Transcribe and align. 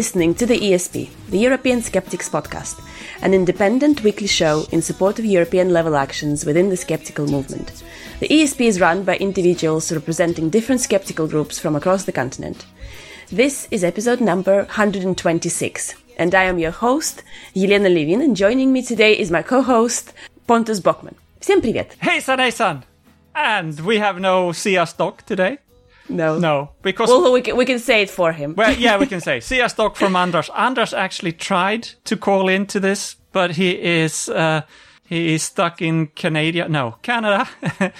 listening 0.00 0.34
to 0.34 0.46
the 0.46 0.58
ESP, 0.58 1.10
the 1.28 1.38
European 1.38 1.82
Skeptics 1.82 2.26
Podcast, 2.26 2.82
an 3.20 3.34
independent 3.34 4.02
weekly 4.02 4.26
show 4.26 4.64
in 4.72 4.80
support 4.80 5.18
of 5.18 5.26
European 5.26 5.74
level 5.74 5.94
actions 5.94 6.46
within 6.46 6.70
the 6.70 6.76
skeptical 6.78 7.26
movement. 7.26 7.70
The 8.20 8.28
ESP 8.28 8.62
is 8.62 8.80
run 8.80 9.04
by 9.04 9.18
individuals 9.18 9.92
representing 9.92 10.48
different 10.48 10.80
skeptical 10.80 11.28
groups 11.28 11.58
from 11.58 11.76
across 11.76 12.04
the 12.04 12.12
continent. 12.12 12.64
This 13.30 13.68
is 13.70 13.84
episode 13.84 14.22
number 14.22 14.64
126, 14.64 15.94
and 16.16 16.34
I 16.34 16.44
am 16.44 16.58
your 16.58 16.70
host, 16.70 17.22
Jelena 17.54 17.92
Levin, 17.92 18.22
and 18.22 18.34
joining 18.34 18.72
me 18.72 18.80
today 18.80 19.12
is 19.12 19.30
my 19.30 19.42
co-host, 19.42 20.14
Pontus 20.46 20.80
Böckman. 20.80 21.16
Всем 21.42 21.60
привет! 21.60 21.94
Hejsan, 22.00 22.38
hejsan! 22.38 22.84
And 23.34 23.78
we 23.80 23.98
have 23.98 24.18
no 24.18 24.52
Sia 24.52 24.86
talk 24.86 25.26
today. 25.26 25.58
No. 26.10 26.38
No, 26.38 26.70
because 26.82 27.08
Well, 27.08 27.32
we 27.32 27.40
can, 27.42 27.56
we 27.56 27.64
can 27.64 27.78
say 27.78 28.02
it 28.02 28.10
for 28.10 28.32
him. 28.32 28.54
well, 28.56 28.72
yeah, 28.78 28.98
we 28.98 29.06
can 29.12 29.20
say 29.20 29.40
See 29.40 29.60
us 29.62 29.72
stock 29.72 29.96
from 29.96 30.16
Andras. 30.16 30.50
Andras 30.50 30.92
actually 30.94 31.32
tried 31.32 31.88
to 32.04 32.16
call 32.16 32.48
into 32.48 32.80
this, 32.80 33.16
but 33.32 33.52
he 33.52 33.70
is 34.02 34.28
uh, 34.28 34.62
he 35.08 35.34
is 35.34 35.42
stuck 35.42 35.80
in 35.82 36.06
Canada, 36.14 36.68
no, 36.68 36.96
Canada, 37.02 37.48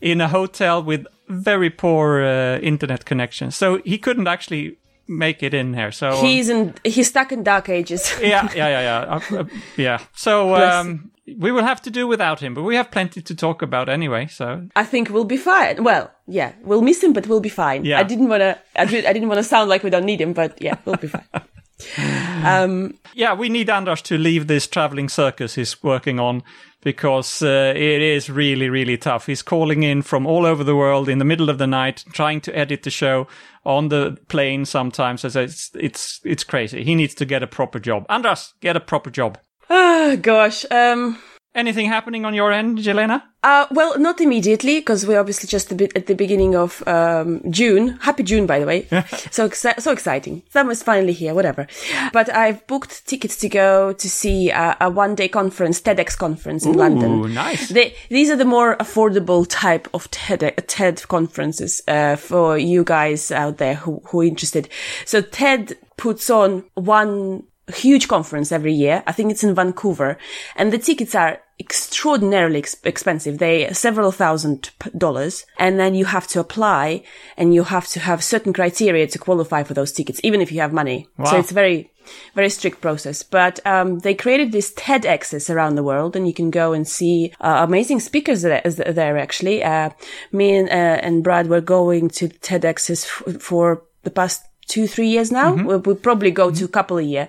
in 0.00 0.20
a 0.20 0.28
hotel 0.28 0.82
with 0.82 1.06
very 1.28 1.70
poor 1.70 2.22
uh, 2.22 2.58
internet 2.62 3.04
connection, 3.04 3.50
so 3.50 3.80
he 3.84 3.98
couldn't 3.98 4.28
actually 4.28 4.76
make 5.08 5.42
it 5.42 5.54
in 5.54 5.74
here. 5.74 5.92
So 5.92 6.20
He's 6.20 6.48
in, 6.48 6.74
he's 6.84 7.08
stuck 7.08 7.32
in 7.32 7.42
dark 7.44 7.68
ages. 7.68 8.12
yeah, 8.20 8.48
yeah, 8.56 8.68
yeah, 8.68 8.80
yeah, 8.80 9.20
uh, 9.32 9.40
uh, 9.40 9.44
yeah. 9.76 9.98
So 10.14 10.54
um, 10.56 11.10
we 11.38 11.50
will 11.50 11.64
have 11.64 11.82
to 11.82 11.90
do 11.90 12.06
without 12.06 12.40
him, 12.40 12.54
but 12.54 12.62
we 12.62 12.76
have 12.76 12.90
plenty 12.90 13.20
to 13.20 13.34
talk 13.34 13.62
about 13.62 13.88
anyway. 13.88 14.26
So 14.26 14.68
I 14.76 14.84
think 14.84 15.10
we'll 15.10 15.24
be 15.24 15.36
fine. 15.36 15.82
Well, 15.82 16.10
yeah, 16.26 16.52
we'll 16.62 16.82
miss 16.82 17.02
him, 17.02 17.12
but 17.12 17.26
we'll 17.26 17.40
be 17.40 17.48
fine. 17.48 17.84
Yeah. 17.84 17.98
I 17.98 18.04
didn't 18.04 18.28
want 18.28 18.40
to. 18.40 18.58
I, 18.76 18.84
did, 18.84 19.04
I 19.06 19.12
didn't 19.12 19.28
want 19.28 19.38
to 19.38 19.44
sound 19.44 19.68
like 19.68 19.82
we 19.82 19.90
don't 19.90 20.04
need 20.04 20.20
him, 20.20 20.32
but 20.32 20.60
yeah, 20.62 20.76
we'll 20.84 20.96
be 20.96 21.08
fine. 21.08 21.24
um, 22.44 22.94
yeah, 23.14 23.34
we 23.34 23.48
need 23.48 23.68
Andras 23.68 24.02
to 24.02 24.16
leave 24.16 24.46
this 24.46 24.66
traveling 24.66 25.08
circus 25.08 25.56
he's 25.56 25.82
working 25.82 26.18
on 26.18 26.42
because 26.82 27.42
uh, 27.42 27.72
it 27.74 28.00
is 28.00 28.30
really, 28.30 28.68
really 28.68 28.96
tough. 28.96 29.26
He's 29.26 29.42
calling 29.42 29.82
in 29.82 30.02
from 30.02 30.26
all 30.26 30.46
over 30.46 30.62
the 30.62 30.76
world 30.76 31.08
in 31.08 31.18
the 31.18 31.24
middle 31.24 31.50
of 31.50 31.58
the 31.58 31.66
night, 31.66 32.04
trying 32.12 32.40
to 32.42 32.56
edit 32.56 32.84
the 32.84 32.90
show 32.90 33.26
on 33.64 33.88
the 33.88 34.16
plane 34.28 34.64
sometimes. 34.64 35.24
As 35.24 35.34
it's 35.34 35.70
it's 35.74 36.20
it's 36.24 36.44
crazy. 36.44 36.84
He 36.84 36.94
needs 36.94 37.14
to 37.16 37.24
get 37.24 37.42
a 37.42 37.46
proper 37.48 37.80
job. 37.80 38.06
Andras, 38.08 38.54
get 38.60 38.76
a 38.76 38.80
proper 38.80 39.10
job. 39.10 39.38
Oh 39.70 40.16
gosh. 40.16 40.64
Um, 40.70 41.18
Anything 41.54 41.86
happening 41.86 42.26
on 42.26 42.34
your 42.34 42.52
end, 42.52 42.76
Jelena? 42.76 43.22
uh, 43.42 43.66
well, 43.70 43.98
not 43.98 44.20
immediately 44.20 44.78
because 44.80 45.06
we're 45.06 45.18
obviously 45.18 45.48
just 45.48 45.72
a 45.72 45.74
bit 45.74 45.90
at 45.96 46.04
the 46.06 46.14
beginning 46.14 46.54
of 46.54 46.86
um, 46.86 47.40
June. 47.48 47.96
Happy 48.02 48.22
June, 48.22 48.44
by 48.44 48.58
the 48.58 48.66
way. 48.66 48.82
so 49.30 49.48
exci- 49.48 49.80
so 49.80 49.90
exciting. 49.90 50.42
Summer's 50.50 50.82
finally 50.82 51.14
here. 51.14 51.32
Whatever. 51.32 51.66
But 52.12 52.28
I've 52.28 52.66
booked 52.66 53.06
tickets 53.06 53.38
to 53.38 53.48
go 53.48 53.94
to 53.94 54.10
see 54.10 54.50
a, 54.50 54.76
a 54.82 54.90
one-day 54.90 55.28
conference, 55.28 55.80
TEDx 55.80 56.14
conference 56.18 56.66
in 56.66 56.74
London. 56.74 57.10
Ooh, 57.10 57.28
nice. 57.28 57.70
They, 57.70 57.94
these 58.10 58.28
are 58.28 58.36
the 58.36 58.44
more 58.44 58.76
affordable 58.76 59.46
type 59.48 59.88
of 59.94 60.10
TED, 60.10 60.62
TED 60.68 61.08
conferences 61.08 61.80
uh, 61.88 62.16
for 62.16 62.58
you 62.58 62.84
guys 62.84 63.30
out 63.30 63.56
there 63.56 63.76
who, 63.76 64.02
who 64.08 64.20
are 64.20 64.24
interested. 64.24 64.68
So 65.06 65.22
TED 65.22 65.78
puts 65.96 66.28
on 66.28 66.64
one 66.74 67.44
huge 67.74 68.08
conference 68.08 68.52
every 68.52 68.72
year. 68.72 69.02
I 69.06 69.12
think 69.12 69.30
it's 69.30 69.44
in 69.44 69.54
Vancouver, 69.54 70.18
and 70.56 70.72
the 70.72 70.78
tickets 70.78 71.14
are 71.14 71.40
extraordinarily 71.58 72.58
ex- 72.58 72.76
expensive. 72.84 73.38
They 73.38 73.72
several 73.72 74.12
thousand 74.12 74.70
p- 74.78 74.90
dollars, 74.96 75.46
and 75.58 75.78
then 75.78 75.94
you 75.94 76.04
have 76.04 76.26
to 76.28 76.40
apply, 76.40 77.02
and 77.36 77.54
you 77.54 77.64
have 77.64 77.86
to 77.88 78.00
have 78.00 78.22
certain 78.22 78.52
criteria 78.52 79.06
to 79.08 79.18
qualify 79.18 79.62
for 79.62 79.74
those 79.74 79.92
tickets, 79.92 80.20
even 80.22 80.40
if 80.40 80.52
you 80.52 80.60
have 80.60 80.72
money. 80.72 81.08
So 81.16 81.22
Wow. 81.32 81.38
it's 81.38 81.50
very 81.52 81.90
very 82.34 82.50
strict 82.50 82.80
process. 82.80 83.24
But 83.24 83.58
um, 83.66 83.98
they 83.98 84.14
created 84.14 84.52
this 84.52 84.72
TEDx's 84.74 85.50
around 85.50 85.74
the 85.74 85.82
world, 85.82 86.14
and 86.14 86.26
you 86.26 86.34
can 86.34 86.50
go 86.50 86.72
and 86.72 86.86
see 86.86 87.32
uh, 87.40 87.64
amazing 87.66 87.98
speakers 88.00 88.42
there, 88.42 88.62
there 88.62 89.18
actually. 89.18 89.64
Uh, 89.64 89.90
me 90.30 90.56
and, 90.56 90.68
uh, 90.68 90.72
and 91.02 91.24
Brad 91.24 91.48
were 91.48 91.60
going 91.60 92.08
to 92.10 92.28
TEDx's 92.28 93.04
f- 93.04 93.42
for 93.42 93.82
the 94.04 94.10
past 94.10 94.44
two, 94.66 94.86
three 94.86 95.08
years 95.08 95.30
now. 95.32 95.54
We'll, 95.54 95.78
we'll 95.80 95.96
probably 95.96 96.30
go 96.30 96.50
to 96.50 96.64
a 96.64 96.68
couple 96.68 96.98
a 96.98 97.02
year. 97.02 97.28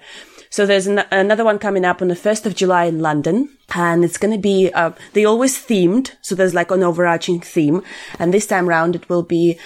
So 0.50 0.66
there's 0.66 0.88
an- 0.88 1.04
another 1.12 1.44
one 1.44 1.60
coming 1.60 1.84
up 1.86 2.02
on 2.02 2.08
the 2.08 2.16
1st 2.16 2.46
of 2.46 2.56
July 2.56 2.86
in 2.86 3.00
London. 3.02 3.50
And 3.76 4.04
it's 4.06 4.18
going 4.18 4.34
to 4.34 4.40
be, 4.40 4.72
uh, 4.74 4.92
they 5.14 5.26
always 5.26 5.58
themed. 5.58 6.12
So 6.22 6.36
there's 6.36 6.54
like 6.54 6.72
an 6.72 6.84
overarching 6.84 7.42
theme. 7.42 7.84
And 8.18 8.34
this 8.34 8.48
time 8.48 8.68
round 8.68 8.96
it 8.96 9.10
will 9.10 9.24
be, 9.24 9.60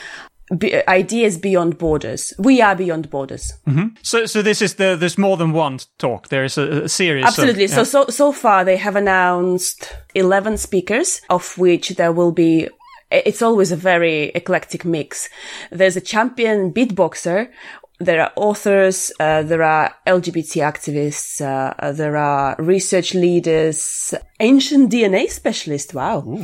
be 0.57 0.85
ideas 0.87 1.37
beyond 1.37 1.77
borders. 1.77 2.33
We 2.39 2.61
are 2.61 2.75
beyond 2.75 3.09
borders. 3.09 3.53
So 4.01 4.25
so 4.25 4.41
this 4.41 4.61
is 4.61 4.75
the 4.75 4.97
there's 4.99 5.17
more 5.17 5.37
than 5.37 5.53
one 5.53 5.79
talk. 5.97 6.27
There 6.27 6.43
is 6.43 6.57
a, 6.57 6.83
a 6.85 6.89
series. 6.89 7.23
of- 7.23 7.29
Absolutely. 7.29 7.65
yeah. 7.67 7.75
So, 7.75 7.83
so, 7.85 8.05
so 8.09 8.31
far 8.33 8.65
they 8.65 8.75
have 8.77 8.95
announced 8.97 9.95
11 10.15 10.57
speakers, 10.57 11.21
of 11.29 11.57
which 11.57 11.89
there 11.91 12.11
will 12.11 12.31
be, 12.33 12.67
it's 13.11 13.41
always 13.41 13.71
a 13.71 13.75
very 13.75 14.31
eclectic 14.35 14.85
mix. 14.85 15.29
There's 15.71 15.97
a 15.97 16.01
champion 16.01 16.73
beatboxer. 16.73 17.49
There 17.99 18.19
are 18.19 18.31
authors, 18.35 19.11
uh, 19.19 19.43
there 19.43 19.61
are 19.61 19.93
LGBT 20.07 20.63
activists, 20.63 21.39
uh, 21.39 21.75
uh, 21.77 21.91
there 21.91 22.17
are 22.17 22.55
research 22.57 23.13
leaders, 23.13 24.15
ancient 24.39 24.91
DNA 24.91 25.29
specialists, 25.29 25.93
wow, 25.93 26.43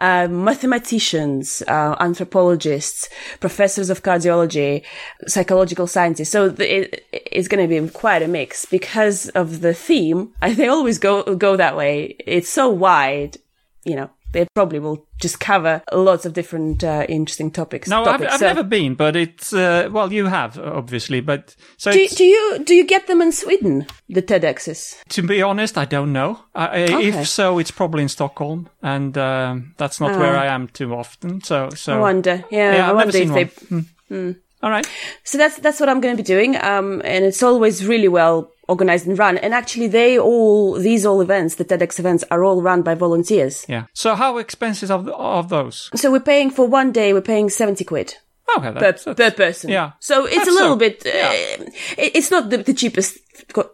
uh, 0.00 0.28
mathematicians, 0.28 1.62
uh, 1.66 1.96
anthropologists, 1.98 3.08
professors 3.40 3.88
of 3.88 4.02
cardiology, 4.02 4.84
psychological 5.26 5.86
scientists. 5.86 6.28
So 6.28 6.54
it, 6.58 7.06
it's 7.10 7.48
going 7.48 7.66
to 7.66 7.80
be 7.80 7.88
quite 7.88 8.22
a 8.22 8.28
mix 8.28 8.66
because 8.66 9.30
of 9.30 9.62
the 9.62 9.72
theme. 9.72 10.34
I, 10.42 10.52
they 10.58 10.68
always 10.68 10.98
go 10.98 11.34
go 11.36 11.56
that 11.56 11.74
way. 11.74 12.16
It's 12.26 12.50
so 12.50 12.68
wide, 12.68 13.38
you 13.82 13.96
know. 13.96 14.10
They 14.32 14.46
probably 14.54 14.78
will 14.78 15.06
just 15.20 15.40
cover 15.40 15.82
lots 15.92 16.26
of 16.26 16.32
different 16.34 16.84
uh, 16.84 17.06
interesting 17.08 17.50
topics. 17.50 17.88
no, 17.88 18.00
I've, 18.00 18.04
topics. 18.20 18.32
I've 18.34 18.40
So- 18.40 18.46
never 18.46 18.62
been, 18.62 18.94
but 18.94 19.16
it's 19.16 19.52
uh, 19.52 19.88
well, 19.90 20.12
you 20.12 20.26
have 20.26 20.58
obviously, 20.58 21.20
but 21.20 21.56
so 21.78 21.92
Do, 21.92 22.06
do 22.08 22.24
you 22.24 22.58
do 22.64 22.74
you 22.74 22.84
get 22.84 23.06
them 23.06 23.22
in 23.22 23.32
Sweden? 23.32 23.86
The 24.08 24.22
TEDx's. 24.22 24.96
to 25.08 25.22
be 25.22 25.40
honest, 25.42 25.78
I 25.78 25.84
don't 25.86 26.12
know. 26.12 26.40
I, 26.54 26.82
Okay. 26.84 27.08
If 27.08 27.26
so, 27.28 27.58
it's 27.58 27.70
probably 27.70 28.02
in 28.02 28.08
Stockholm, 28.08 28.68
and 28.82 29.16
um, 29.16 29.74
that's 29.78 29.98
not 30.00 30.18
where 30.18 30.36
I 30.36 30.46
am 30.46 30.68
too 30.68 30.94
often. 30.94 31.40
So, 31.42 31.70
so 31.74 31.92
Ah. 31.94 31.96
I 31.96 32.00
wonder. 32.00 32.44
Yeah, 32.50 32.74
Yeah, 32.74 32.86
I 32.86 32.90
I've 32.90 32.96
wonder 32.96 33.18
never 33.24 33.38
if 33.40 33.58
seen 33.58 33.86
they. 34.10 34.16
one. 34.16 34.36
all 34.62 34.70
right. 34.70 34.86
So 35.24 35.38
that's 35.38 35.56
that's 35.58 35.80
what 35.80 35.88
I'm 35.88 36.00
going 36.00 36.16
to 36.16 36.22
be 36.22 36.26
doing, 36.26 36.56
um, 36.56 37.00
and 37.04 37.24
it's 37.24 37.42
always 37.42 37.86
really 37.86 38.08
well 38.08 38.50
organized 38.68 39.06
and 39.06 39.18
run. 39.18 39.38
And 39.38 39.52
actually, 39.54 39.88
they 39.88 40.18
all 40.18 40.74
these 40.74 41.06
all 41.06 41.20
events, 41.20 41.54
the 41.56 41.64
TEDx 41.64 41.98
events, 41.98 42.24
are 42.30 42.44
all 42.44 42.62
run 42.62 42.82
by 42.82 42.94
volunteers. 42.94 43.64
Yeah. 43.68 43.84
So, 43.94 44.14
how 44.14 44.38
expensive 44.38 44.90
of 44.90 45.08
of 45.08 45.48
those? 45.48 45.90
So 45.94 46.10
we're 46.12 46.20
paying 46.20 46.50
for 46.50 46.66
one 46.68 46.92
day. 46.92 47.12
We're 47.12 47.20
paying 47.34 47.50
seventy 47.50 47.84
quid 47.84 48.14
Okay, 48.56 48.72
per, 48.72 48.80
that's, 48.80 49.04
per 49.04 49.30
person. 49.30 49.68
yeah. 49.70 49.92
So 50.00 50.24
it's 50.24 50.36
That's 50.36 50.48
a 50.48 50.52
little 50.52 50.70
so- 50.70 50.76
bit. 50.76 51.06
Uh, 51.06 51.64
it- 51.98 52.16
It's 52.16 52.30
not 52.30 52.48
the, 52.50 52.58
the 52.58 52.72
cheapest. 52.74 53.18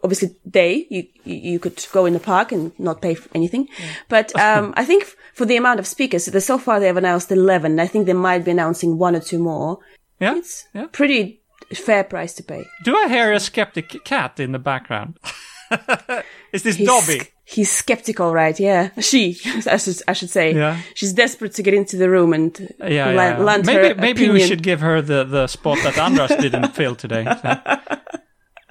Obviously, 0.03 0.35
day 0.49 0.85
you 0.89 1.03
you 1.23 1.59
could 1.59 1.85
go 1.91 2.05
in 2.05 2.13
the 2.13 2.19
park 2.19 2.51
and 2.51 2.71
not 2.77 3.01
pay 3.01 3.15
for 3.15 3.29
anything, 3.33 3.67
but 4.09 4.35
um, 4.39 4.73
I 4.77 4.85
think 4.85 5.03
f- 5.03 5.15
for 5.33 5.45
the 5.45 5.55
amount 5.57 5.79
of 5.79 5.87
speakers, 5.87 6.25
so 6.45 6.57
far 6.57 6.79
they 6.79 6.87
have 6.87 6.97
announced 6.97 7.31
eleven. 7.31 7.79
I 7.79 7.87
think 7.87 8.05
they 8.05 8.13
might 8.13 8.43
be 8.45 8.51
announcing 8.51 8.97
one 8.99 9.15
or 9.15 9.21
two 9.21 9.39
more. 9.39 9.79
yeah. 10.19 10.35
It's 10.37 10.67
yeah. 10.73 10.87
pretty 10.91 11.41
fair 11.73 12.03
price 12.03 12.33
to 12.35 12.43
pay. 12.43 12.65
Do 12.83 12.95
I 12.95 13.07
hear 13.09 13.31
a 13.33 13.39
skeptic 13.39 14.03
cat 14.05 14.39
in 14.39 14.51
the 14.51 14.59
background? 14.59 15.17
Is 16.53 16.63
this 16.63 16.75
He's, 16.75 16.87
Dobby? 16.87 17.21
He's 17.43 17.71
skeptical, 17.71 18.33
right? 18.33 18.57
Yeah. 18.59 18.89
She, 18.99 19.37
I 19.67 19.77
should, 19.77 20.01
I 20.07 20.13
should 20.13 20.29
say. 20.29 20.53
Yeah. 20.53 20.79
She's 20.93 21.13
desperate 21.13 21.53
to 21.55 21.63
get 21.63 21.73
into 21.73 21.97
the 21.97 22.09
room 22.09 22.33
and 22.33 22.57
Yeah, 22.79 22.87
yeah. 22.89 23.05
la- 23.11 23.23
yeah. 23.23 23.37
land 23.39 23.65
maybe 23.65 23.87
her 23.89 23.95
maybe 23.95 24.29
we 24.29 24.45
should 24.45 24.63
give 24.63 24.81
her 24.81 25.01
the, 25.01 25.23
the 25.23 25.47
spot 25.47 25.79
that 25.83 25.97
Andras 25.97 26.29
didn't 26.39 26.75
fill 26.75 26.95
today. 26.95 27.23
So. 27.25 27.57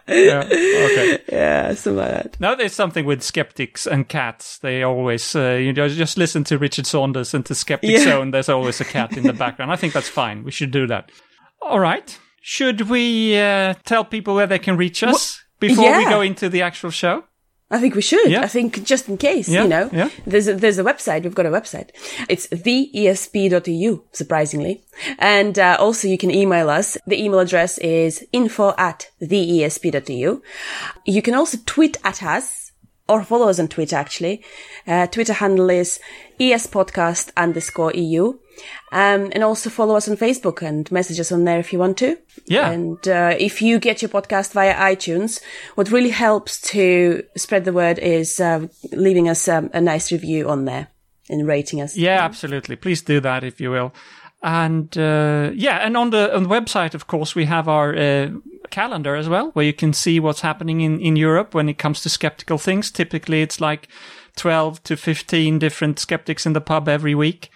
Yeah. 0.06 0.40
Okay. 0.44 1.18
Yeah, 1.32 1.74
something 1.74 1.96
like 1.96 2.10
that. 2.10 2.40
Now 2.40 2.54
there's 2.54 2.74
something 2.74 3.06
with 3.06 3.22
skeptics 3.22 3.86
and 3.86 4.06
cats. 4.08 4.58
They 4.58 4.82
always 4.82 5.34
uh, 5.34 5.52
you 5.54 5.72
know, 5.72 5.88
just 5.88 6.18
listen 6.18 6.44
to 6.44 6.58
Richard 6.58 6.86
Saunders 6.86 7.32
and 7.34 7.44
to 7.46 7.54
Skeptic 7.54 7.90
Yeah. 7.90 8.04
Zone. 8.04 8.30
There's 8.30 8.48
always 8.50 8.80
a 8.80 8.84
cat 8.84 9.16
in 9.16 9.22
the 9.24 9.32
background. 9.32 9.72
I 9.72 9.76
think 9.76 9.94
that's 9.94 10.08
fine. 10.08 10.44
We 10.44 10.50
should 10.50 10.70
do 10.70 10.86
that. 10.88 11.10
All 11.62 11.80
right. 11.80 12.18
Should 12.46 12.82
we 12.90 13.38
uh, 13.38 13.72
tell 13.86 14.04
people 14.04 14.34
where 14.34 14.46
they 14.46 14.58
can 14.58 14.76
reach 14.76 15.02
us 15.02 15.42
before 15.60 15.96
we 15.96 16.04
go 16.04 16.20
into 16.20 16.50
the 16.50 16.60
actual 16.60 16.90
show? 16.90 17.24
I 17.70 17.80
think 17.80 17.94
we 17.94 18.02
should. 18.02 18.30
Yeah. 18.30 18.42
I 18.42 18.48
think 18.48 18.84
just 18.84 19.08
in 19.08 19.16
case, 19.16 19.48
Yeah, 19.48 19.62
you 19.62 19.68
know, 19.68 19.88
yeah. 19.90 20.10
there's 20.26 20.46
a, 20.46 20.52
there's 20.54 20.78
a 20.78 20.84
website. 20.84 21.22
We've 21.22 21.34
got 21.34 21.46
a 21.46 21.50
website. 21.50 21.88
It's 22.28 22.46
theesp.eu, 22.48 24.02
surprisingly. 24.12 24.84
And 25.18 25.58
uh, 25.58 25.78
also 25.80 26.06
you 26.06 26.18
can 26.18 26.30
email 26.30 26.68
us. 26.68 26.98
The 27.06 27.18
email 27.18 27.38
address 27.40 27.78
is 27.78 28.22
info 28.30 28.74
at 28.76 29.08
theesp.eu. 29.22 30.42
You 31.06 31.22
can 31.22 31.34
also 31.34 31.56
tweet 31.64 31.96
at 32.04 32.22
us 32.22 32.72
or 33.08 33.24
follow 33.24 33.48
us 33.48 33.58
on 33.58 33.68
Twitter, 33.68 33.96
actually. 33.96 34.44
Uh, 34.86 35.06
Twitter 35.06 35.32
handle 35.32 35.70
is 35.70 35.98
espodcast 36.38 37.30
underscore 37.38 37.92
EU. 37.94 38.34
Um, 38.92 39.30
and 39.32 39.42
also 39.42 39.70
follow 39.70 39.96
us 39.96 40.08
on 40.08 40.16
Facebook 40.16 40.62
and 40.62 40.90
message 40.92 41.18
us 41.18 41.32
on 41.32 41.44
there 41.44 41.58
if 41.58 41.72
you 41.72 41.78
want 41.80 41.98
to. 41.98 42.16
Yeah. 42.46 42.70
And 42.70 43.08
uh, 43.08 43.34
if 43.38 43.60
you 43.60 43.78
get 43.78 44.02
your 44.02 44.08
podcast 44.08 44.52
via 44.52 44.74
iTunes, 44.74 45.40
what 45.74 45.90
really 45.90 46.10
helps 46.10 46.60
to 46.72 47.24
spread 47.36 47.64
the 47.64 47.72
word 47.72 47.98
is 47.98 48.38
uh, 48.38 48.68
leaving 48.92 49.28
us 49.28 49.48
um, 49.48 49.70
a 49.72 49.80
nice 49.80 50.12
review 50.12 50.48
on 50.48 50.64
there 50.64 50.88
and 51.28 51.46
rating 51.46 51.80
us. 51.80 51.96
Yeah, 51.96 52.24
absolutely. 52.24 52.76
Please 52.76 53.02
do 53.02 53.20
that 53.20 53.42
if 53.42 53.60
you 53.60 53.70
will. 53.70 53.92
And 54.42 54.96
uh, 54.98 55.50
yeah, 55.54 55.78
and 55.78 55.96
on 55.96 56.10
the 56.10 56.36
on 56.36 56.42
the 56.42 56.48
website, 56.50 56.94
of 56.94 57.06
course, 57.06 57.34
we 57.34 57.46
have 57.46 57.66
our 57.66 57.96
uh, 57.96 58.28
calendar 58.70 59.16
as 59.16 59.26
well, 59.26 59.50
where 59.54 59.64
you 59.64 59.72
can 59.72 59.94
see 59.94 60.20
what's 60.20 60.42
happening 60.42 60.82
in 60.82 61.00
in 61.00 61.16
Europe 61.16 61.54
when 61.54 61.68
it 61.68 61.78
comes 61.78 62.02
to 62.02 62.10
skeptical 62.10 62.58
things. 62.58 62.90
Typically, 62.90 63.40
it's 63.40 63.58
like 63.58 63.88
twelve 64.36 64.82
to 64.82 64.96
fifteen 64.96 65.58
different 65.58 65.98
skeptics 65.98 66.44
in 66.44 66.52
the 66.52 66.60
pub 66.60 66.88
every 66.88 67.14
week. 67.14 67.48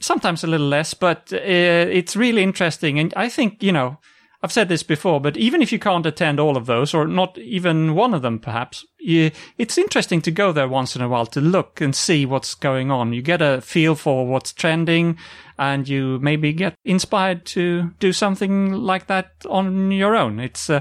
Sometimes 0.00 0.42
a 0.42 0.46
little 0.46 0.68
less, 0.68 0.94
but 0.94 1.32
uh, 1.32 1.36
it's 1.38 2.16
really 2.16 2.42
interesting. 2.42 2.98
And 2.98 3.12
I 3.16 3.28
think 3.28 3.62
you 3.62 3.72
know 3.72 3.98
I've 4.42 4.52
said 4.52 4.70
this 4.70 4.82
before, 4.82 5.20
but 5.20 5.36
even 5.36 5.60
if 5.60 5.70
you 5.70 5.78
can't 5.78 6.06
attend 6.06 6.40
all 6.40 6.56
of 6.56 6.64
those, 6.64 6.94
or 6.94 7.06
not 7.06 7.36
even 7.36 7.94
one 7.94 8.14
of 8.14 8.22
them, 8.22 8.38
perhaps, 8.38 8.86
you, 8.98 9.32
it's 9.58 9.76
interesting 9.76 10.22
to 10.22 10.30
go 10.30 10.50
there 10.50 10.68
once 10.68 10.96
in 10.96 11.02
a 11.02 11.08
while 11.08 11.26
to 11.26 11.42
look 11.42 11.82
and 11.82 11.94
see 11.94 12.24
what's 12.24 12.54
going 12.54 12.90
on. 12.90 13.12
You 13.12 13.20
get 13.20 13.42
a 13.42 13.60
feel 13.60 13.94
for 13.94 14.26
what's 14.26 14.54
trending, 14.54 15.18
and 15.58 15.86
you 15.86 16.18
maybe 16.20 16.54
get 16.54 16.74
inspired 16.86 17.44
to 17.46 17.90
do 17.98 18.14
something 18.14 18.72
like 18.72 19.08
that 19.08 19.30
on 19.46 19.92
your 19.92 20.16
own. 20.16 20.40
It's 20.40 20.70
uh, 20.70 20.80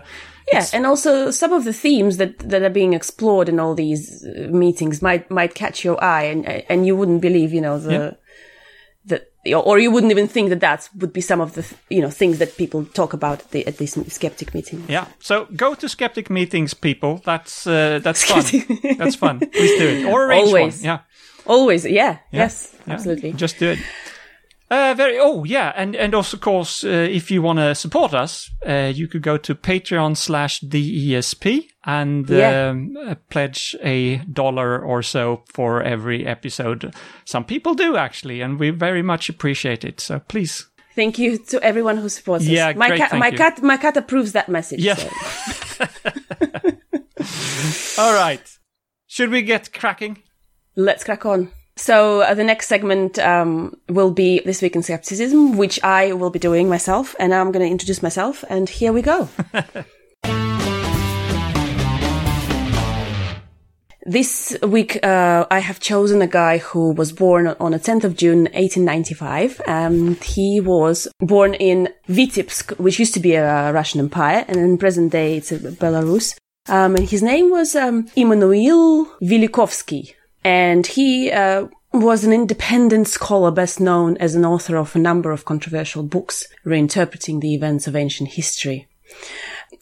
yeah, 0.53 0.65
and 0.71 0.85
also 0.85 1.29
some 1.29 1.51
of 1.51 1.65
the 1.65 1.73
themes 1.73 2.15
that, 2.15 2.39
that 2.39 2.63
are 2.63 2.69
being 2.69 2.93
explored 2.93 3.49
in 3.49 3.59
all 3.59 3.75
these 3.75 4.25
uh, 4.25 4.47
meetings 4.47 5.01
might 5.01 5.29
might 5.29 5.53
catch 5.53 5.83
your 5.83 6.01
eye, 6.01 6.23
and 6.23 6.47
and 6.47 6.87
you 6.87 6.95
wouldn't 6.95 7.21
believe, 7.21 7.51
you 7.51 7.59
know, 7.61 7.77
the 7.77 7.91
Yeah. 7.91 8.11
Or 9.45 9.79
you 9.79 9.91
wouldn't 9.91 10.11
even 10.11 10.27
think 10.27 10.49
that 10.49 10.59
that 10.59 10.89
would 10.99 11.13
be 11.13 11.21
some 11.21 11.41
of 11.41 11.53
the 11.53 11.65
you 11.89 12.01
know 12.01 12.09
things 12.09 12.37
that 12.39 12.57
people 12.57 12.85
talk 12.85 13.13
about 13.13 13.39
at, 13.39 13.51
the, 13.51 13.67
at 13.67 13.77
these 13.77 13.97
skeptic 14.13 14.53
meetings. 14.53 14.89
Yeah. 14.89 15.05
So 15.19 15.45
go 15.55 15.75
to 15.75 15.87
skeptic 15.87 16.29
meetings, 16.29 16.73
people. 16.73 17.21
That's 17.25 17.65
uh, 17.67 17.99
that's 18.03 18.23
fun. 18.23 18.43
that's 18.97 19.15
fun. 19.15 19.39
Please 19.39 19.79
do 19.79 19.87
it. 19.87 20.05
Or 20.05 20.25
arrange 20.25 20.47
Always. 20.47 20.75
one. 20.77 20.85
Yeah. 20.85 20.99
Always, 21.45 21.85
yeah, 21.85 22.17
yes, 22.31 22.75
Yeah. 22.85 22.93
absolutely. 22.93 23.33
Just 23.33 23.57
do 23.59 23.69
it. 23.71 23.79
Uh, 24.71 24.93
very. 24.95 25.17
Oh, 25.19 25.43
yeah, 25.45 25.73
and 25.75 25.95
and 25.95 26.13
also, 26.13 26.37
of 26.37 26.41
course, 26.41 26.83
uh, 26.83 26.89
if 27.09 27.31
you 27.31 27.41
want 27.41 27.57
to 27.59 27.73
support 27.73 28.13
us, 28.13 28.51
uh, 28.67 28.91
you 28.93 29.07
could 29.07 29.23
go 29.23 29.35
to 29.37 29.55
Patreon 29.55 30.15
slash 30.15 30.61
DESP 30.61 31.67
and 31.85 32.29
Yeah. 32.29 32.69
um, 32.69 32.95
uh, 32.95 33.15
pledge 33.29 33.75
a 33.83 34.17
dollar 34.31 34.79
or 34.79 35.01
so 35.01 35.43
for 35.53 35.81
every 35.81 36.25
episode. 36.27 36.93
Some 37.25 37.45
people 37.45 37.73
do 37.73 37.95
actually, 37.97 38.41
and 38.41 38.59
we 38.59 38.69
very 38.69 39.01
much 39.01 39.27
appreciate 39.29 39.83
it. 39.83 39.99
So 39.99 40.19
please, 40.19 40.67
Thank 40.95 41.17
you 41.17 41.37
to 41.37 41.59
everyone 41.63 41.97
who 41.97 42.09
supports 42.09 42.43
us. 42.43 42.49
Yeah, 42.49 42.73
my 42.75 42.89
great, 42.89 42.99
cat, 42.99 43.17
my 43.17 43.29
you. 43.29 43.37
cat, 43.37 43.61
my 43.63 43.77
cat 43.77 43.97
approves 43.97 44.33
that 44.33 44.49
message. 44.49 44.81
Yeah. 44.81 44.95
so 44.95 45.07
all 47.97 48.13
right. 48.13 48.41
Should 49.07 49.29
we 49.31 49.41
get 49.41 49.73
cracking? 49.73 50.23
let's 50.75 51.03
crack 51.03 51.25
on. 51.25 51.51
So 51.79 52.21
uh, 52.21 52.33
the 52.33 52.43
next 52.43 52.67
segment 52.67 53.17
um, 53.19 53.73
will 53.87 54.11
be 54.11 54.41
this 54.41 54.61
week 54.61 54.75
in 54.75 54.83
skepticism, 54.83 55.55
which 55.55 55.81
I 55.81 56.11
will 56.11 56.29
be 56.29 56.37
doing 56.37 56.67
myself, 56.67 57.15
and 57.19 57.33
I'm 57.33 57.53
going 57.53 57.65
to 57.65 57.71
introduce 57.71 58.03
myself. 58.03 58.43
And 58.49 58.67
here 58.69 58.91
we 58.91 59.01
go. 59.01 59.29
This 64.05 64.57
week, 64.63 65.05
uh, 65.05 65.45
I 65.51 65.59
have 65.59 65.79
chosen 65.79 66.23
a 66.23 66.27
guy 66.27 66.57
who 66.57 66.93
was 66.93 67.11
born 67.11 67.47
on 67.59 67.73
the 67.73 67.79
10th 67.79 68.05
of 68.05 68.17
June, 68.17 68.45
1895. 68.53 69.61
And 69.67 70.17
he 70.23 70.59
was 70.59 71.07
born 71.19 71.53
in 71.53 71.89
Vitebsk, 72.07 72.79
which 72.79 72.97
used 72.97 73.13
to 73.13 73.19
be 73.19 73.35
a 73.35 73.71
Russian 73.71 73.99
empire, 73.99 74.45
and 74.47 74.57
in 74.57 74.79
present 74.79 75.11
day 75.11 75.37
it's 75.37 75.51
Belarus. 75.51 76.35
Um, 76.67 76.95
and 76.95 77.07
his 77.07 77.21
name 77.21 77.51
was 77.51 77.75
um, 77.75 78.07
Immanuel 78.15 79.05
Velikovsky, 79.21 80.15
and 80.43 80.85
he 80.85 81.31
uh, 81.31 81.67
was 81.93 82.23
an 82.23 82.33
independent 82.33 83.07
scholar, 83.07 83.51
best 83.51 83.79
known 83.79 84.17
as 84.17 84.35
an 84.35 84.45
author 84.45 84.77
of 84.77 84.95
a 84.95 84.99
number 84.99 85.31
of 85.31 85.45
controversial 85.45 86.03
books 86.03 86.47
reinterpreting 86.65 87.41
the 87.41 87.53
events 87.53 87.87
of 87.87 87.95
ancient 87.95 88.29
history 88.29 88.87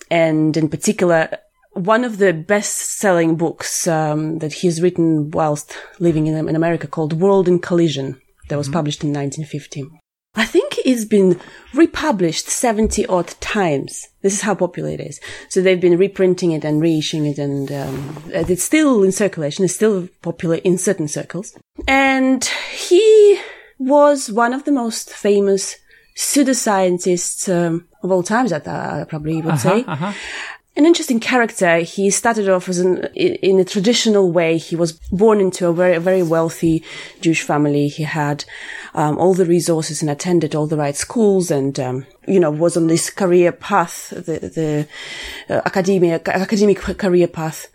and 0.10 0.56
in 0.56 0.70
particular, 0.70 1.38
one 1.74 2.04
of 2.04 2.18
the 2.18 2.34
best-selling 2.34 3.36
books 3.36 3.88
um, 3.88 4.40
that 4.40 4.54
he's 4.54 4.82
written 4.82 5.32
whilst 5.32 5.78
living 6.00 6.28
in, 6.28 6.36
in 6.48 6.56
America 6.56 6.88
called 6.88 7.14
World 7.14 7.48
in 7.48 7.60
Collision 7.60 8.20
that 8.50 8.58
was 8.58 8.70
published 8.70 9.04
in 9.04 9.10
1950. 9.10 9.90
I 10.36 10.46
think 10.46 10.67
it's 10.88 11.04
been 11.04 11.38
republished 11.74 12.48
70 12.48 13.06
odd 13.08 13.28
times. 13.42 14.08
This 14.22 14.34
is 14.34 14.42
how 14.42 14.56
popular 14.56 14.90
it 14.92 15.02
is. 15.02 15.20
So 15.50 15.62
they've 15.62 15.80
been 15.80 15.98
reprinting 15.98 16.52
it 16.52 16.64
and 16.64 16.82
reissuing 16.82 17.30
it 17.30 17.38
and 17.38 17.70
um, 17.74 18.24
it's 18.28 18.64
still 18.64 19.04
in 19.04 19.12
circulation. 19.12 19.66
It's 19.66 19.76
still 19.76 20.08
popular 20.22 20.56
in 20.56 20.78
certain 20.78 21.10
circles. 21.10 21.54
And 21.90 22.46
he 22.72 23.38
was 23.78 24.32
one 24.32 24.54
of 24.54 24.64
the 24.64 24.72
most 24.72 25.10
famous 25.10 25.76
pseudoscientists 26.16 27.54
um, 27.54 27.86
of 28.02 28.12
all 28.12 28.24
times, 28.24 28.52
that 28.52 28.66
I 28.66 29.04
probably 29.04 29.42
would 29.42 29.60
say. 29.60 29.84
An 30.78 30.86
interesting 30.86 31.20
character. 31.20 31.80
He 31.80 32.12
started 32.12 32.48
off 32.48 32.70
as 32.70 32.78
an, 32.78 33.06
in 33.16 33.60
a 33.60 33.66
traditional 33.66 34.32
way. 34.32 34.60
He 34.60 34.76
was 34.76 34.92
born 35.12 35.42
into 35.42 35.68
a 35.68 35.74
very, 35.74 35.98
very 35.98 36.22
wealthy 36.22 36.84
Jewish 37.20 37.42
family. 37.42 37.88
He 37.88 38.04
had 38.04 38.46
um, 38.94 39.18
all 39.18 39.34
the 39.34 39.46
resources 39.46 40.04
and 40.04 40.12
attended 40.12 40.54
all 40.54 40.68
the 40.68 40.78
right 40.78 40.96
schools 40.96 41.50
and, 41.50 41.80
um, 41.80 42.06
you 42.28 42.40
know, 42.40 42.52
was 42.52 42.78
on 42.78 42.86
this 42.86 43.10
career 43.10 43.52
path, 43.52 44.10
the, 44.12 44.38
the 44.38 44.88
uh, 45.50 45.62
academic, 45.66 46.28
academic 46.28 46.78
career 46.78 47.28
path 47.28 47.70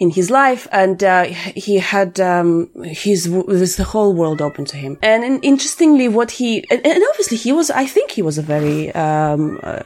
in 0.00 0.08
his 0.08 0.30
life. 0.30 0.66
And, 0.72 1.04
uh, 1.04 1.24
he 1.24 1.78
had, 1.78 2.18
um, 2.20 2.70
his, 2.84 3.24
the 3.24 3.86
whole 3.86 4.14
world 4.14 4.40
open 4.40 4.64
to 4.64 4.78
him. 4.78 4.98
And, 5.02 5.24
in- 5.24 5.40
interestingly, 5.40 6.08
what 6.08 6.30
he, 6.30 6.64
and, 6.70 6.86
and 6.86 7.04
obviously 7.10 7.36
he 7.36 7.52
was, 7.52 7.70
I 7.70 7.84
think 7.84 8.12
he 8.12 8.22
was 8.22 8.38
a 8.38 8.42
very, 8.42 8.94
um, 8.94 9.60
uh, 9.62 9.82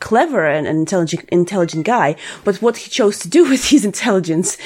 clever 0.00 0.46
and 0.46 0.66
and 0.66 0.78
intelligent, 0.78 1.28
intelligent 1.30 1.86
guy, 1.86 2.16
but 2.44 2.56
what 2.62 2.76
he 2.78 2.90
chose 2.90 3.18
to 3.20 3.28
do 3.28 3.44
with 3.50 3.68
his 3.68 3.84
intelligence 3.84 4.56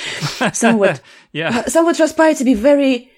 somewhat, 0.53 1.01
Yeah. 1.33 1.49
Uh, 1.49 1.65
somewhat 1.67 1.97
transpired 1.97 2.37
to 2.37 2.45
be 2.45 2.55
very 2.55 3.11